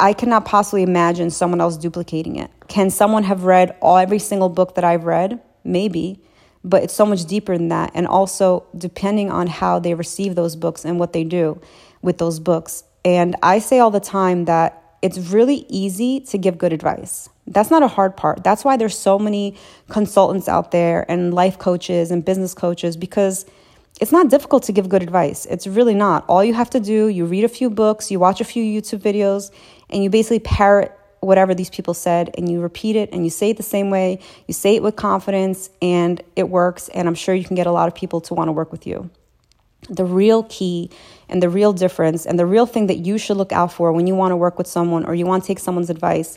I 0.01 0.15
cannot 0.15 0.47
possibly 0.47 0.83
imagine 0.83 1.29
someone 1.29 1.61
else 1.61 1.77
duplicating 1.77 2.37
it. 2.37 2.51
Can 2.69 2.89
someone 2.89 3.25
have 3.25 3.45
read 3.45 3.77
all 3.83 3.99
every 3.99 4.19
single 4.19 4.49
book 4.49 4.77
that 4.77 4.85
I've 4.85 5.05
read? 5.05 5.43
Maybe, 5.63 6.23
but 6.65 6.85
it's 6.85 6.95
so 6.95 7.05
much 7.05 7.27
deeper 7.27 7.55
than 7.59 7.69
that. 7.69 7.91
And 7.93 8.07
also, 8.07 8.65
depending 8.79 9.31
on 9.31 9.47
how 9.47 9.79
they 9.79 9.93
receive 9.93 10.37
those 10.37 10.57
books 10.57 10.87
and 10.87 10.99
what 10.99 11.13
they 11.13 11.23
do 11.23 11.61
with 12.01 12.17
those 12.17 12.41
books. 12.41 12.83
And 13.05 13.37
I 13.43 13.59
say 13.59 13.79
all 13.79 13.91
the 13.91 14.01
time 14.01 14.47
that 14.47 14.80
it's 15.03 15.19
really 15.19 15.67
easy 15.69 16.21
to 16.21 16.39
give 16.39 16.59
good 16.59 16.73
advice. 16.73 17.29
That's 17.47 17.71
not 17.71 17.83
a 17.83 17.89
hard 17.89 18.17
part. 18.17 18.45
That's 18.45 18.65
why 18.65 18.77
there's 18.77 18.97
so 18.97 19.19
many 19.19 19.57
consultants 19.89 20.49
out 20.49 20.71
there 20.71 21.11
and 21.11 21.33
life 21.33 21.59
coaches 21.59 22.11
and 22.11 22.25
business 22.25 22.55
coaches 22.55 22.97
because 22.97 23.47
it's 24.01 24.13
not 24.13 24.29
difficult 24.29 24.63
to 24.65 24.73
give 24.73 24.89
good 24.89 25.03
advice. 25.03 25.47
It's 25.47 25.67
really 25.67 25.95
not. 25.95 26.25
All 26.29 26.45
you 26.45 26.55
have 26.55 26.71
to 26.71 26.81
do, 26.81 27.09
you 27.09 27.25
read 27.25 27.45
a 27.45 27.49
few 27.49 27.71
books, 27.71 28.11
you 28.11 28.19
watch 28.19 28.41
a 28.41 28.45
few 28.45 28.63
YouTube 28.63 29.01
videos, 29.01 29.51
and 29.89 30.03
you 30.03 30.11
basically 30.11 30.39
parrot 30.39 30.97
whatever 31.21 31.55
these 31.55 31.69
people 31.69 31.93
said 31.93 32.31
and 32.39 32.51
you 32.51 32.61
repeat 32.63 32.97
it 32.97 33.11
and 33.13 33.25
you 33.25 33.31
say 33.31 33.51
it 33.51 33.59
the 33.59 33.63
same 33.63 33.91
way. 33.91 34.19
You 34.47 34.55
say 34.55 34.77
it 34.77 34.83
with 34.83 34.97
confidence 34.97 35.69
and 35.83 36.23
it 36.35 36.49
works. 36.49 36.89
And 36.89 37.07
I'm 37.09 37.15
sure 37.15 37.35
you 37.35 37.45
can 37.45 37.57
get 37.57 37.67
a 37.67 37.73
lot 37.73 37.89
of 37.89 37.95
people 37.95 38.23
to 38.23 38.35
want 38.35 38.49
to 38.49 38.53
work 38.53 38.73
with 38.73 38.87
you 38.87 39.11
the 39.89 40.05
real 40.05 40.45
key 40.45 40.91
and 41.31 41.43
the 41.43 41.49
real 41.49 41.73
difference 41.73 42.27
and 42.27 42.39
the 42.39 42.45
real 42.45 42.67
thing 42.67 42.89
that 42.89 42.99
you 42.99 43.17
should 43.17 43.37
look 43.37 43.53
out 43.53 43.73
for 43.73 43.93
when 43.93 44.07
you 44.07 44.15
want 44.15 44.33
to 44.33 44.37
work 44.37 44.59
with 44.59 44.67
someone 44.67 45.07
or 45.07 45.15
you 45.15 45.25
want 45.25 45.43
to 45.43 45.47
take 45.47 45.59
someone's 45.59 45.89
advice, 45.89 46.37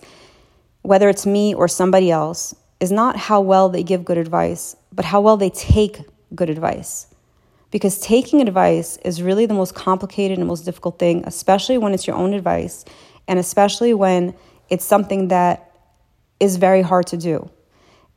whether 0.83 1.09
it's 1.09 1.25
me 1.25 1.53
or 1.53 1.67
somebody 1.67 2.11
else, 2.11 2.55
is 2.79 2.91
not 2.91 3.17
how 3.17 3.41
well 3.41 3.69
they 3.69 3.83
give 3.83 4.05
good 4.05 4.17
advice, 4.17 4.75
but 4.93 5.03
how 5.03 5.19
well 5.19 5.35
they 5.35 5.49
take 5.49 5.97
good 6.35 6.49
advice. 6.49 7.07
Because 7.71 7.99
taking 7.99 8.39
advice 8.39 8.97
is 8.97 9.21
really 9.21 9.47
the 9.47 9.53
most 9.53 9.73
complicated 9.73 10.37
and 10.37 10.47
most 10.47 10.63
difficult 10.63 10.99
thing, 10.99 11.23
especially 11.25 11.77
when 11.77 11.93
it's 11.93 12.05
your 12.05 12.15
own 12.15 12.33
advice, 12.33 12.85
and 13.27 13.39
especially 13.39 13.93
when 13.93 14.35
it's 14.69 14.85
something 14.85 15.29
that 15.29 15.71
is 16.39 16.57
very 16.57 16.81
hard 16.81 17.07
to 17.07 17.17
do. 17.17 17.49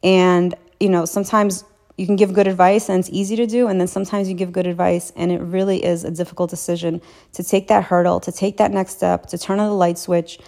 And, 0.02 0.54
you 0.78 0.90
know, 0.90 1.06
sometimes 1.06 1.64
you 1.96 2.04
can 2.04 2.16
give 2.16 2.34
good 2.34 2.46
advice 2.46 2.88
and 2.88 3.00
it's 3.00 3.10
easy 3.10 3.36
to 3.36 3.46
do 3.46 3.68
and 3.68 3.80
then 3.80 3.88
sometimes 3.88 4.28
you 4.28 4.34
give 4.34 4.52
good 4.52 4.66
advice 4.66 5.12
and 5.16 5.32
it 5.32 5.40
really 5.40 5.82
is 5.82 6.04
a 6.04 6.10
difficult 6.10 6.50
decision 6.50 7.00
to 7.32 7.42
take 7.42 7.68
that 7.68 7.84
hurdle 7.84 8.20
to 8.20 8.32
take 8.32 8.58
that 8.58 8.70
next 8.70 8.96
step 8.96 9.26
to 9.26 9.38
turn 9.38 9.58
on 9.58 9.68
the 9.68 9.74
light 9.74 9.98
switch. 9.98 10.38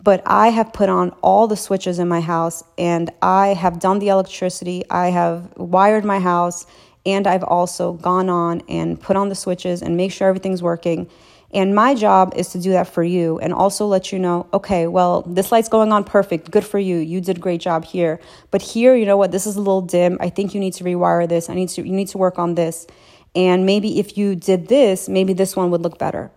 But 0.00 0.22
i 0.26 0.48
have 0.48 0.72
put 0.72 0.88
on 0.88 1.10
all 1.22 1.48
the 1.48 1.56
switches 1.56 1.98
in 1.98 2.08
my 2.08 2.20
house 2.20 2.62
and 2.76 3.10
i 3.20 3.48
have 3.48 3.80
done 3.80 3.98
the 3.98 4.08
electricity 4.08 4.84
i 4.90 5.08
have 5.08 5.52
wired 5.56 6.04
my 6.04 6.20
house 6.20 6.66
and 7.04 7.26
i've 7.26 7.42
also 7.42 7.94
gone 7.94 8.28
on 8.28 8.62
and 8.68 9.00
put 9.00 9.16
on 9.16 9.28
the 9.28 9.34
switches 9.34 9.82
and 9.82 9.96
make 9.96 10.12
sure 10.12 10.28
everything's 10.28 10.62
working 10.62 11.08
and 11.52 11.74
my 11.74 11.94
job 11.94 12.34
is 12.36 12.50
to 12.50 12.60
do 12.60 12.70
that 12.72 12.88
for 12.88 13.02
you 13.02 13.38
and 13.38 13.54
also 13.54 13.86
let 13.86 14.12
you 14.12 14.18
know, 14.18 14.46
okay, 14.52 14.86
well, 14.86 15.22
this 15.22 15.50
light's 15.50 15.68
going 15.68 15.92
on 15.92 16.04
perfect. 16.04 16.50
Good 16.50 16.64
for 16.64 16.78
you. 16.78 16.96
You 16.96 17.22
did 17.22 17.38
a 17.38 17.40
great 17.40 17.60
job 17.60 17.84
here. 17.86 18.20
But 18.50 18.60
here, 18.60 18.94
you 18.94 19.06
know 19.06 19.16
what? 19.16 19.32
This 19.32 19.46
is 19.46 19.56
a 19.56 19.60
little 19.60 19.80
dim. 19.80 20.18
I 20.20 20.28
think 20.28 20.52
you 20.52 20.60
need 20.60 20.74
to 20.74 20.84
rewire 20.84 21.26
this. 21.26 21.48
I 21.48 21.54
need 21.54 21.70
to 21.70 21.86
you 21.86 21.92
need 21.92 22.08
to 22.08 22.18
work 22.18 22.38
on 22.38 22.54
this. 22.54 22.86
And 23.34 23.64
maybe 23.64 23.98
if 23.98 24.18
you 24.18 24.36
did 24.36 24.68
this, 24.68 25.08
maybe 25.08 25.32
this 25.32 25.56
one 25.56 25.70
would 25.70 25.80
look 25.80 25.98
better. 25.98 26.30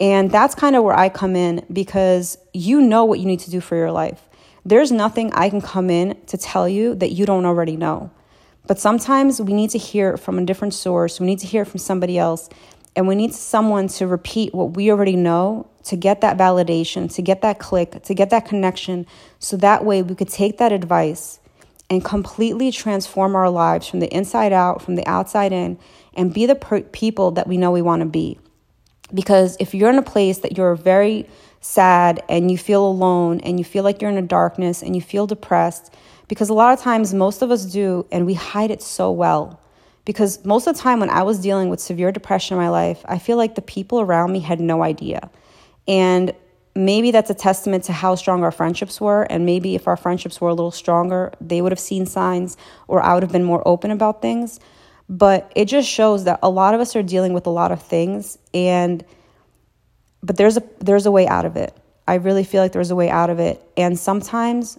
And 0.00 0.30
that's 0.30 0.54
kind 0.54 0.76
of 0.76 0.84
where 0.84 0.96
I 0.96 1.08
come 1.08 1.36
in 1.36 1.64
because 1.72 2.38
you 2.52 2.80
know 2.80 3.04
what 3.04 3.20
you 3.20 3.26
need 3.26 3.40
to 3.40 3.50
do 3.50 3.60
for 3.60 3.76
your 3.76 3.92
life. 3.92 4.22
There's 4.64 4.92
nothing 4.92 5.32
I 5.32 5.50
can 5.50 5.60
come 5.60 5.88
in 5.88 6.16
to 6.26 6.36
tell 6.36 6.68
you 6.68 6.94
that 6.96 7.10
you 7.10 7.26
don't 7.26 7.44
already 7.44 7.76
know. 7.76 8.10
But 8.66 8.78
sometimes 8.78 9.40
we 9.40 9.54
need 9.54 9.70
to 9.70 9.78
hear 9.78 10.10
it 10.10 10.18
from 10.18 10.38
a 10.38 10.44
different 10.44 10.74
source. 10.74 11.18
We 11.18 11.26
need 11.26 11.38
to 11.38 11.46
hear 11.46 11.62
it 11.62 11.68
from 11.68 11.78
somebody 11.78 12.18
else 12.18 12.50
and 12.98 13.06
we 13.06 13.14
need 13.14 13.32
someone 13.32 13.86
to 13.86 14.08
repeat 14.08 14.52
what 14.52 14.74
we 14.74 14.90
already 14.90 15.14
know 15.14 15.70
to 15.84 15.94
get 15.94 16.20
that 16.22 16.36
validation, 16.36 17.08
to 17.14 17.22
get 17.22 17.42
that 17.42 17.60
click, 17.60 18.02
to 18.02 18.12
get 18.12 18.30
that 18.30 18.44
connection. 18.44 19.06
So 19.38 19.56
that 19.58 19.84
way 19.84 20.02
we 20.02 20.16
could 20.16 20.28
take 20.28 20.58
that 20.58 20.72
advice 20.72 21.38
and 21.88 22.04
completely 22.04 22.72
transform 22.72 23.36
our 23.36 23.50
lives 23.50 23.86
from 23.86 24.00
the 24.00 24.12
inside 24.12 24.52
out, 24.52 24.82
from 24.82 24.96
the 24.96 25.06
outside 25.06 25.52
in, 25.52 25.78
and 26.14 26.34
be 26.34 26.44
the 26.44 26.56
per- 26.56 26.80
people 26.80 27.30
that 27.30 27.46
we 27.46 27.56
know 27.56 27.70
we 27.70 27.82
want 27.82 28.00
to 28.00 28.08
be. 28.08 28.36
Because 29.14 29.56
if 29.60 29.74
you're 29.74 29.90
in 29.90 29.98
a 29.98 30.02
place 30.02 30.38
that 30.38 30.58
you're 30.58 30.74
very 30.74 31.28
sad 31.60 32.20
and 32.28 32.50
you 32.50 32.58
feel 32.58 32.84
alone 32.84 33.38
and 33.42 33.60
you 33.60 33.64
feel 33.64 33.84
like 33.84 34.02
you're 34.02 34.10
in 34.10 34.18
a 34.18 34.22
darkness 34.22 34.82
and 34.82 34.96
you 34.96 35.02
feel 35.02 35.28
depressed, 35.28 35.94
because 36.26 36.48
a 36.48 36.54
lot 36.54 36.76
of 36.76 36.80
times 36.80 37.14
most 37.14 37.42
of 37.42 37.52
us 37.52 37.64
do, 37.64 38.08
and 38.10 38.26
we 38.26 38.34
hide 38.34 38.72
it 38.72 38.82
so 38.82 39.12
well 39.12 39.60
because 40.08 40.42
most 40.42 40.66
of 40.66 40.74
the 40.74 40.80
time 40.80 41.00
when 41.00 41.10
I 41.10 41.22
was 41.22 41.38
dealing 41.38 41.68
with 41.68 41.80
severe 41.80 42.10
depression 42.12 42.56
in 42.56 42.64
my 42.64 42.70
life, 42.70 43.04
I 43.04 43.18
feel 43.18 43.36
like 43.36 43.56
the 43.56 43.60
people 43.60 44.00
around 44.00 44.32
me 44.32 44.40
had 44.40 44.58
no 44.58 44.82
idea. 44.82 45.30
And 45.86 46.32
maybe 46.74 47.10
that's 47.10 47.28
a 47.28 47.34
testament 47.34 47.84
to 47.84 47.92
how 47.92 48.14
strong 48.14 48.42
our 48.42 48.50
friendships 48.50 49.02
were. 49.02 49.24
And 49.24 49.44
maybe 49.44 49.74
if 49.74 49.86
our 49.86 49.98
friendships 49.98 50.40
were 50.40 50.48
a 50.48 50.54
little 50.54 50.70
stronger, 50.70 51.34
they 51.42 51.60
would 51.60 51.72
have 51.72 51.78
seen 51.78 52.06
signs 52.06 52.56
or 52.86 53.02
I 53.02 53.12
would 53.12 53.22
have 53.22 53.32
been 53.32 53.44
more 53.44 53.62
open 53.68 53.90
about 53.90 54.22
things. 54.22 54.60
But 55.10 55.52
it 55.54 55.66
just 55.66 55.86
shows 55.86 56.24
that 56.24 56.38
a 56.42 56.48
lot 56.48 56.72
of 56.72 56.80
us 56.80 56.96
are 56.96 57.02
dealing 57.02 57.34
with 57.34 57.46
a 57.46 57.50
lot 57.50 57.70
of 57.70 57.82
things 57.82 58.38
and 58.54 59.04
but 60.22 60.38
there's 60.38 60.56
a 60.56 60.62
there's 60.78 61.04
a 61.04 61.10
way 61.10 61.28
out 61.28 61.44
of 61.44 61.58
it. 61.58 61.76
I 62.06 62.14
really 62.14 62.44
feel 62.44 62.62
like 62.62 62.72
there's 62.72 62.90
a 62.90 62.96
way 62.96 63.10
out 63.10 63.28
of 63.28 63.40
it. 63.40 63.62
And 63.76 63.98
sometimes 63.98 64.78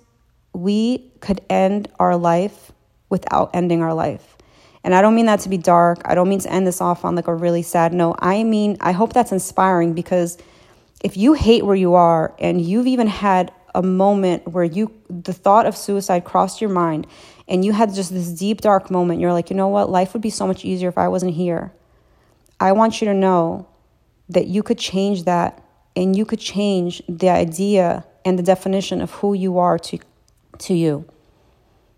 we 0.54 1.12
could 1.20 1.42
end 1.52 1.88
our 2.00 2.18
life 2.18 2.72
without 3.12 3.52
ending 3.54 3.84
our 3.84 3.94
life. 3.94 4.38
And 4.84 4.96
I 4.96 5.02
don't 5.02 5.16
mean 5.16 5.26
that 5.26 5.42
to 5.42 5.50
be 5.50 5.58
dark. 5.58 6.02
I 6.06 6.16
don't 6.16 6.30
mean 6.30 6.40
to 6.40 6.52
end 6.52 6.66
this 6.66 6.82
off 6.82 7.04
on 7.04 7.16
like 7.16 7.28
a 7.28 7.36
really 7.36 7.62
sad 7.62 7.94
note. 7.94 8.16
I 8.20 8.44
mean, 8.44 8.78
I 8.80 8.92
hope 8.92 9.14
that's 9.14 9.32
inspiring 9.32 9.94
because 9.94 10.38
if 11.04 11.18
you 11.18 11.34
hate 11.34 11.66
where 11.66 11.76
you 11.76 11.94
are 11.96 12.34
and 12.40 12.62
you've 12.62 12.88
even 12.88 13.08
had 13.08 13.52
a 13.76 13.82
moment 13.82 14.48
where 14.48 14.64
you 14.64 14.92
the 15.10 15.34
thought 15.34 15.66
of 15.66 15.78
suicide 15.78 16.24
crossed 16.26 16.60
your 16.60 16.70
mind 16.70 17.08
and 17.48 17.64
you 17.64 17.72
had 17.72 17.94
just 17.94 18.12
this 18.12 18.30
deep 18.30 18.62
dark 18.62 18.90
moment, 18.90 19.20
you're 19.20 19.34
like, 19.34 19.50
"You 19.50 19.56
know 19.56 19.68
what? 19.68 19.90
Life 19.90 20.14
would 20.14 20.22
be 20.22 20.30
so 20.30 20.48
much 20.48 20.66
easier 20.66 20.90
if 20.90 20.98
I 20.98 21.08
wasn't 21.08 21.34
here." 21.34 21.72
I 22.60 22.72
want 22.72 23.02
you 23.02 23.06
to 23.08 23.14
know 23.14 23.68
that 24.30 24.48
you 24.48 24.64
could 24.64 24.78
change 24.78 25.24
that 25.24 25.62
and 25.96 26.16
you 26.16 26.26
could 26.26 26.40
change 26.40 27.02
the 27.08 27.30
idea 27.30 28.06
and 28.26 28.38
the 28.38 28.44
definition 28.44 29.02
of 29.02 29.12
who 29.12 29.34
you 29.34 29.58
are 29.58 29.78
to 29.80 30.00
to 30.60 30.74
you. 30.74 31.06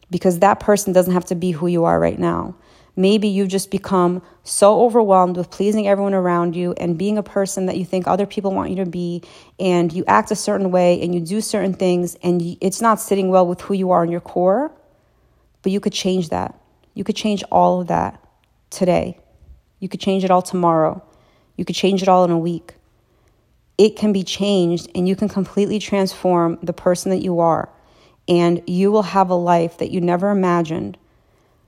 Because 0.10 0.40
that 0.40 0.60
person 0.60 0.94
doesn't 0.94 1.14
have 1.14 1.26
to 1.26 1.36
be 1.36 1.52
who 1.52 1.68
you 1.68 1.86
are 1.86 2.00
right 2.00 2.20
now. 2.20 2.56
Maybe 2.96 3.28
you've 3.30 3.48
just 3.48 3.72
become 3.72 4.22
so 4.44 4.82
overwhelmed 4.82 5.38
with 5.38 5.50
pleasing 5.50 5.88
everyone 5.88 6.14
around 6.14 6.56
you 6.56 6.74
and 6.74 6.98
being 6.98 7.18
a 7.18 7.24
person 7.24 7.68
that 7.68 7.78
you 7.78 7.86
think 7.86 8.08
other 8.08 8.26
people 8.26 8.54
want 8.54 8.70
you 8.70 8.76
to 8.78 8.86
be, 8.86 9.24
and 9.60 9.94
you 9.94 10.04
act 10.08 10.32
a 10.32 10.36
certain 10.36 10.72
way 10.72 11.02
and 11.02 11.16
you 11.16 11.22
do 11.22 11.40
certain 11.42 11.74
things, 11.74 12.16
and 12.22 12.58
it's 12.60 12.82
not 12.82 13.00
sitting 13.00 13.30
well 13.30 13.48
with 13.48 13.62
who 13.62 13.74
you 13.74 13.92
are 13.92 14.04
in 14.04 14.12
your 14.12 14.20
core. 14.22 14.72
But 15.62 15.72
you 15.72 15.80
could 15.80 15.94
change 15.94 16.30
that. 16.30 16.60
You 16.94 17.04
could 17.04 17.16
change 17.16 17.44
all 17.52 17.82
of 17.82 17.88
that 17.88 18.22
today. 18.70 19.18
You 19.80 19.88
could 19.88 20.02
change 20.02 20.24
it 20.24 20.32
all 20.32 20.42
tomorrow. 20.42 21.02
You 21.56 21.66
could 21.66 21.76
change 21.76 22.02
it 22.02 22.10
all 22.10 22.26
in 22.26 22.32
a 22.32 22.38
week. 22.38 22.74
It 23.78 23.96
can 23.96 24.12
be 24.12 24.24
changed, 24.24 24.90
and 24.94 25.08
you 25.08 25.16
can 25.16 25.30
completely 25.30 25.80
transform 25.80 26.60
the 26.62 26.74
person 26.74 27.10
that 27.12 27.22
you 27.22 27.40
are. 27.40 27.70
And 28.28 28.62
you 28.68 28.92
will 28.92 29.04
have 29.04 29.30
a 29.30 29.36
life 29.36 29.78
that 29.78 29.92
you 29.92 30.02
never 30.02 30.30
imagined 30.30 30.98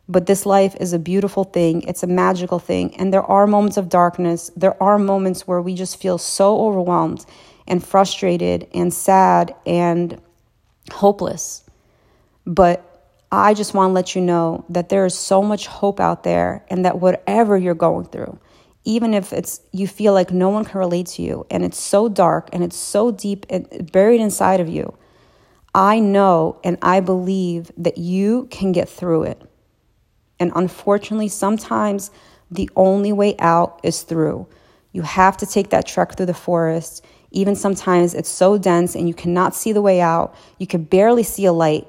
but 0.07 0.25
this 0.25 0.45
life 0.45 0.75
is 0.79 0.93
a 0.93 0.99
beautiful 0.99 1.43
thing, 1.43 1.81
it's 1.83 2.03
a 2.03 2.07
magical 2.07 2.59
thing. 2.59 2.95
And 2.97 3.13
there 3.13 3.23
are 3.23 3.47
moments 3.47 3.77
of 3.77 3.89
darkness, 3.89 4.51
there 4.55 4.81
are 4.81 4.99
moments 4.99 5.47
where 5.47 5.61
we 5.61 5.75
just 5.75 6.01
feel 6.01 6.17
so 6.17 6.59
overwhelmed 6.61 7.25
and 7.67 7.83
frustrated 7.83 8.67
and 8.73 8.93
sad 8.93 9.55
and 9.65 10.21
hopeless. 10.91 11.63
But 12.45 12.89
I 13.31 13.53
just 13.53 13.73
want 13.73 13.89
to 13.89 13.93
let 13.93 14.15
you 14.15 14.21
know 14.21 14.65
that 14.69 14.89
there 14.89 15.05
is 15.05 15.17
so 15.17 15.41
much 15.41 15.67
hope 15.67 15.99
out 15.99 16.23
there 16.23 16.65
and 16.69 16.85
that 16.85 16.99
whatever 16.99 17.57
you're 17.57 17.73
going 17.73 18.05
through, 18.05 18.37
even 18.83 19.13
if 19.13 19.31
it's 19.31 19.61
you 19.71 19.87
feel 19.87 20.13
like 20.13 20.31
no 20.31 20.49
one 20.49 20.65
can 20.65 20.79
relate 20.79 21.07
to 21.07 21.21
you 21.21 21.45
and 21.49 21.63
it's 21.63 21.79
so 21.79 22.09
dark 22.09 22.49
and 22.51 22.63
it's 22.63 22.75
so 22.75 23.11
deep 23.11 23.45
and 23.49 23.91
buried 23.91 24.19
inside 24.19 24.59
of 24.59 24.67
you, 24.67 24.95
I 25.73 25.99
know 25.99 26.59
and 26.63 26.77
I 26.81 26.99
believe 26.99 27.71
that 27.77 27.97
you 27.97 28.47
can 28.51 28.73
get 28.73 28.89
through 28.89 29.23
it. 29.23 29.41
And 30.39 30.51
unfortunately, 30.55 31.27
sometimes 31.27 32.11
the 32.51 32.69
only 32.75 33.11
way 33.11 33.35
out 33.39 33.79
is 33.83 34.03
through. 34.03 34.47
You 34.91 35.01
have 35.01 35.37
to 35.37 35.45
take 35.45 35.69
that 35.69 35.87
trek 35.87 36.15
through 36.15 36.27
the 36.27 36.33
forest. 36.33 37.03
Even 37.31 37.55
sometimes 37.55 38.13
it's 38.13 38.29
so 38.29 38.57
dense 38.57 38.95
and 38.95 39.07
you 39.07 39.13
cannot 39.13 39.55
see 39.55 39.71
the 39.71 39.81
way 39.81 40.01
out. 40.01 40.35
You 40.59 40.67
can 40.67 40.83
barely 40.83 41.23
see 41.23 41.45
a 41.45 41.53
light. 41.53 41.87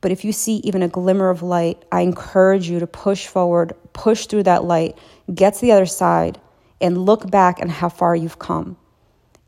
But 0.00 0.12
if 0.12 0.24
you 0.24 0.32
see 0.32 0.56
even 0.56 0.82
a 0.82 0.88
glimmer 0.88 1.28
of 1.28 1.42
light, 1.42 1.84
I 1.92 2.00
encourage 2.00 2.70
you 2.70 2.80
to 2.80 2.86
push 2.86 3.26
forward, 3.26 3.74
push 3.92 4.26
through 4.26 4.44
that 4.44 4.64
light, 4.64 4.96
get 5.32 5.54
to 5.54 5.60
the 5.60 5.72
other 5.72 5.84
side, 5.84 6.40
and 6.80 7.04
look 7.04 7.30
back 7.30 7.60
and 7.60 7.70
how 7.70 7.90
far 7.90 8.16
you've 8.16 8.38
come. 8.38 8.78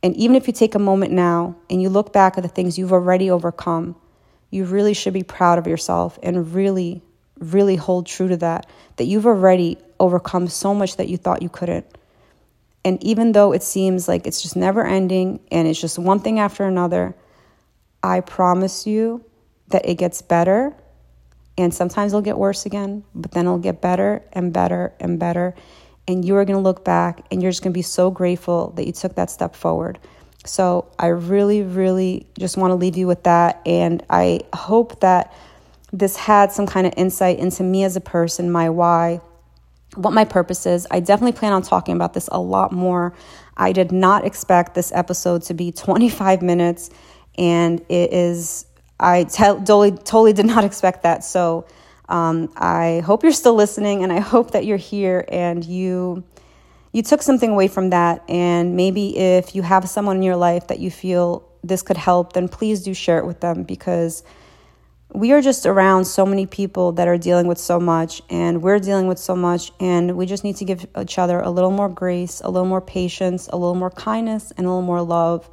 And 0.02 0.14
even 0.16 0.36
if 0.36 0.46
you 0.46 0.52
take 0.52 0.74
a 0.74 0.80
moment 0.80 1.12
now 1.12 1.56
and 1.70 1.80
you 1.80 1.88
look 1.88 2.12
back 2.12 2.36
at 2.36 2.42
the 2.42 2.48
things 2.48 2.76
you've 2.76 2.92
already 2.92 3.30
overcome, 3.30 3.96
you 4.50 4.64
really 4.66 4.92
should 4.92 5.14
be 5.14 5.22
proud 5.22 5.58
of 5.58 5.66
yourself 5.66 6.18
and 6.22 6.52
really, 6.52 7.02
really 7.42 7.76
hold 7.76 8.06
true 8.06 8.28
to 8.28 8.36
that, 8.38 8.66
that 8.96 9.04
you've 9.04 9.26
already 9.26 9.78
overcome 9.98 10.48
so 10.48 10.74
much 10.74 10.96
that 10.96 11.08
you 11.08 11.16
thought 11.16 11.42
you 11.42 11.48
couldn't. 11.48 11.86
And 12.84 13.02
even 13.02 13.32
though 13.32 13.52
it 13.52 13.62
seems 13.62 14.08
like 14.08 14.26
it's 14.26 14.42
just 14.42 14.56
never 14.56 14.84
ending 14.84 15.40
and 15.50 15.68
it's 15.68 15.80
just 15.80 15.98
one 15.98 16.20
thing 16.20 16.40
after 16.40 16.64
another, 16.64 17.14
I 18.02 18.20
promise 18.20 18.86
you 18.86 19.24
that 19.68 19.88
it 19.88 19.96
gets 19.96 20.22
better. 20.22 20.74
And 21.56 21.72
sometimes 21.72 22.12
it'll 22.12 22.22
get 22.22 22.38
worse 22.38 22.66
again, 22.66 23.04
but 23.14 23.30
then 23.32 23.44
it'll 23.44 23.58
get 23.58 23.80
better 23.80 24.22
and 24.32 24.52
better 24.52 24.92
and 24.98 25.18
better. 25.18 25.54
And 26.08 26.24
you 26.24 26.36
are 26.36 26.44
going 26.44 26.56
to 26.56 26.62
look 26.62 26.84
back 26.84 27.24
and 27.30 27.42
you're 27.42 27.52
just 27.52 27.62
going 27.62 27.72
to 27.72 27.78
be 27.78 27.82
so 27.82 28.10
grateful 28.10 28.70
that 28.76 28.86
you 28.86 28.92
took 28.92 29.14
that 29.16 29.30
step 29.30 29.54
forward. 29.54 29.98
So 30.44 30.90
I 30.98 31.08
really, 31.08 31.62
really 31.62 32.26
just 32.38 32.56
want 32.56 32.72
to 32.72 32.74
leave 32.74 32.96
you 32.96 33.06
with 33.06 33.22
that. 33.24 33.60
And 33.64 34.04
I 34.10 34.40
hope 34.54 35.00
that 35.00 35.32
this 35.92 36.16
had 36.16 36.52
some 36.52 36.66
kind 36.66 36.86
of 36.86 36.94
insight 36.96 37.38
into 37.38 37.62
me 37.62 37.84
as 37.84 37.96
a 37.96 38.00
person, 38.00 38.50
my 38.50 38.70
why, 38.70 39.20
what 39.94 40.12
my 40.12 40.24
purpose 40.24 40.64
is. 40.66 40.86
I 40.90 41.00
definitely 41.00 41.38
plan 41.38 41.52
on 41.52 41.62
talking 41.62 41.94
about 41.94 42.14
this 42.14 42.28
a 42.32 42.40
lot 42.40 42.72
more. 42.72 43.14
I 43.56 43.72
did 43.72 43.92
not 43.92 44.24
expect 44.24 44.74
this 44.74 44.90
episode 44.92 45.42
to 45.42 45.54
be 45.54 45.70
25 45.72 46.42
minutes, 46.42 46.90
and 47.36 47.80
it 47.88 48.12
is, 48.12 48.66
I 48.98 49.24
t- 49.24 49.42
totally, 49.42 49.90
totally 49.92 50.32
did 50.32 50.46
not 50.46 50.64
expect 50.64 51.02
that. 51.02 51.24
So 51.24 51.66
um, 52.08 52.50
I 52.56 53.02
hope 53.04 53.22
you're 53.22 53.32
still 53.32 53.54
listening, 53.54 54.02
and 54.02 54.12
I 54.12 54.20
hope 54.20 54.52
that 54.52 54.64
you're 54.64 54.78
here 54.78 55.24
and 55.28 55.64
you. 55.64 56.24
You 56.94 57.02
took 57.02 57.22
something 57.22 57.50
away 57.50 57.68
from 57.68 57.88
that, 57.88 58.22
and 58.28 58.76
maybe 58.76 59.16
if 59.16 59.54
you 59.54 59.62
have 59.62 59.88
someone 59.88 60.16
in 60.18 60.22
your 60.22 60.36
life 60.36 60.66
that 60.66 60.78
you 60.78 60.90
feel 60.90 61.48
this 61.64 61.80
could 61.80 61.96
help, 61.96 62.34
then 62.34 62.48
please 62.48 62.82
do 62.82 62.92
share 62.92 63.16
it 63.16 63.24
with 63.24 63.40
them 63.40 63.62
because 63.62 64.22
we 65.14 65.32
are 65.32 65.42
just 65.42 65.66
around 65.66 66.06
so 66.06 66.24
many 66.24 66.46
people 66.46 66.92
that 66.92 67.06
are 67.06 67.18
dealing 67.18 67.46
with 67.46 67.58
so 67.58 67.78
much 67.78 68.22
and 68.30 68.62
we're 68.62 68.78
dealing 68.78 69.06
with 69.08 69.18
so 69.18 69.36
much 69.36 69.70
and 69.78 70.16
we 70.16 70.24
just 70.24 70.42
need 70.42 70.56
to 70.56 70.64
give 70.64 70.86
each 70.98 71.18
other 71.18 71.38
a 71.40 71.50
little 71.50 71.70
more 71.70 71.88
grace 71.88 72.40
a 72.40 72.48
little 72.48 72.68
more 72.68 72.80
patience 72.80 73.48
a 73.48 73.56
little 73.56 73.74
more 73.74 73.90
kindness 73.90 74.52
and 74.56 74.66
a 74.66 74.68
little 74.68 74.82
more 74.82 75.02
love. 75.02 75.48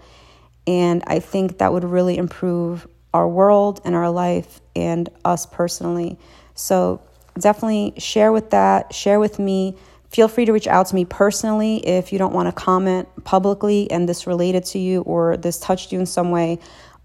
And 0.65 1.03
i 1.07 1.19
think 1.19 1.57
that 1.57 1.73
would 1.73 1.83
really 1.83 2.17
improve 2.17 2.87
our 3.13 3.27
world 3.27 3.81
and 3.85 3.95
our 3.95 4.09
life 4.09 4.61
and 4.75 5.09
us 5.25 5.45
personally. 5.45 6.17
So 6.55 7.01
definitely 7.39 7.93
share 7.97 8.31
with 8.31 8.51
that 8.51 8.93
share 8.93 9.19
with 9.19 9.39
me. 9.39 9.75
Feel 10.09 10.27
free 10.27 10.45
to 10.45 10.53
reach 10.53 10.67
out 10.67 10.87
to 10.87 10.95
me 10.95 11.05
personally 11.05 11.77
if 11.87 12.11
you 12.11 12.17
don't 12.17 12.33
want 12.33 12.47
to 12.47 12.51
comment 12.51 13.07
publicly 13.25 13.89
and 13.91 14.09
this 14.09 14.25
related 14.25 14.65
to 14.65 14.79
you 14.79 15.01
or 15.01 15.37
this 15.37 15.59
touched 15.59 15.91
you 15.91 15.99
in 15.99 16.05
some 16.05 16.31
way 16.31 16.59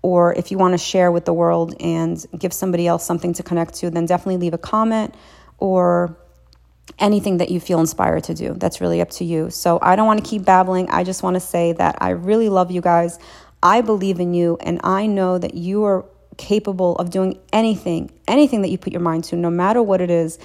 or 0.04 0.34
if 0.34 0.50
you 0.50 0.58
want 0.58 0.74
to 0.74 0.78
share 0.78 1.10
with 1.10 1.24
the 1.24 1.32
world 1.32 1.74
and 1.80 2.22
give 2.38 2.52
somebody 2.52 2.86
else 2.86 3.06
something 3.06 3.32
to 3.32 3.42
connect 3.42 3.72
to, 3.72 3.88
then 3.88 4.04
definitely 4.04 4.36
leave 4.36 4.52
a 4.52 4.58
comment 4.58 5.14
or 5.56 6.14
anything 6.98 7.38
that 7.38 7.48
you 7.48 7.58
feel 7.58 7.80
inspired 7.80 8.22
to 8.22 8.34
do. 8.34 8.52
That's 8.52 8.82
really 8.82 9.00
up 9.00 9.08
to 9.12 9.24
you. 9.24 9.48
So 9.48 9.78
I 9.80 9.96
don't 9.96 10.06
want 10.06 10.22
to 10.22 10.28
keep 10.28 10.44
babbling. 10.44 10.90
I 10.90 11.04
just 11.04 11.22
want 11.22 11.36
to 11.36 11.40
say 11.40 11.72
that 11.72 11.96
I 12.02 12.10
really 12.10 12.50
love 12.50 12.70
you 12.70 12.82
guys. 12.82 13.18
I 13.62 13.80
believe 13.80 14.20
in 14.20 14.34
you, 14.34 14.58
and 14.60 14.78
I 14.84 15.06
know 15.06 15.38
that 15.38 15.54
you 15.54 15.84
are 15.84 16.04
capable 16.36 16.96
of 16.96 17.08
doing 17.08 17.40
anything, 17.50 18.10
anything 18.28 18.60
that 18.60 18.68
you 18.68 18.76
put 18.76 18.92
your 18.92 19.00
mind 19.00 19.24
to, 19.24 19.36
no 19.36 19.48
matter 19.48 19.82
what 19.82 20.02
it 20.02 20.10
is, 20.10 20.38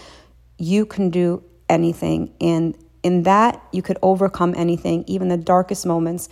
you 0.58 0.86
can 0.86 1.10
do 1.10 1.44
anything. 1.68 2.34
And 2.40 2.78
in 3.04 3.24
that, 3.24 3.62
you 3.74 3.82
could 3.82 3.98
overcome 4.02 4.54
anything, 4.56 5.04
even 5.08 5.28
the 5.28 5.36
darkest 5.36 5.86
moments 5.86 6.30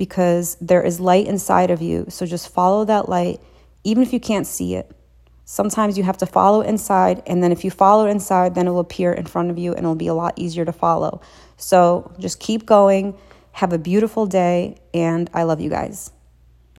because 0.00 0.56
there 0.62 0.82
is 0.82 0.98
light 0.98 1.26
inside 1.26 1.70
of 1.70 1.82
you. 1.82 2.06
So 2.08 2.24
just 2.24 2.48
follow 2.48 2.86
that 2.86 3.10
light, 3.10 3.38
even 3.84 4.02
if 4.02 4.14
you 4.14 4.18
can't 4.18 4.46
see 4.46 4.74
it. 4.74 4.90
Sometimes 5.44 5.98
you 5.98 6.04
have 6.04 6.16
to 6.18 6.26
follow 6.26 6.62
inside, 6.62 7.22
and 7.26 7.42
then 7.42 7.52
if 7.52 7.64
you 7.64 7.70
follow 7.70 8.06
inside, 8.06 8.54
then 8.54 8.66
it 8.66 8.70
will 8.70 8.80
appear 8.80 9.12
in 9.12 9.26
front 9.26 9.50
of 9.50 9.58
you 9.58 9.72
and 9.72 9.80
it'll 9.80 9.94
be 9.94 10.06
a 10.06 10.14
lot 10.14 10.32
easier 10.36 10.64
to 10.64 10.72
follow. 10.72 11.20
So 11.58 12.14
just 12.18 12.40
keep 12.40 12.64
going. 12.64 13.14
Have 13.52 13.74
a 13.74 13.78
beautiful 13.78 14.24
day, 14.24 14.78
and 14.94 15.28
I 15.34 15.42
love 15.42 15.60
you 15.60 15.68
guys. 15.68 16.12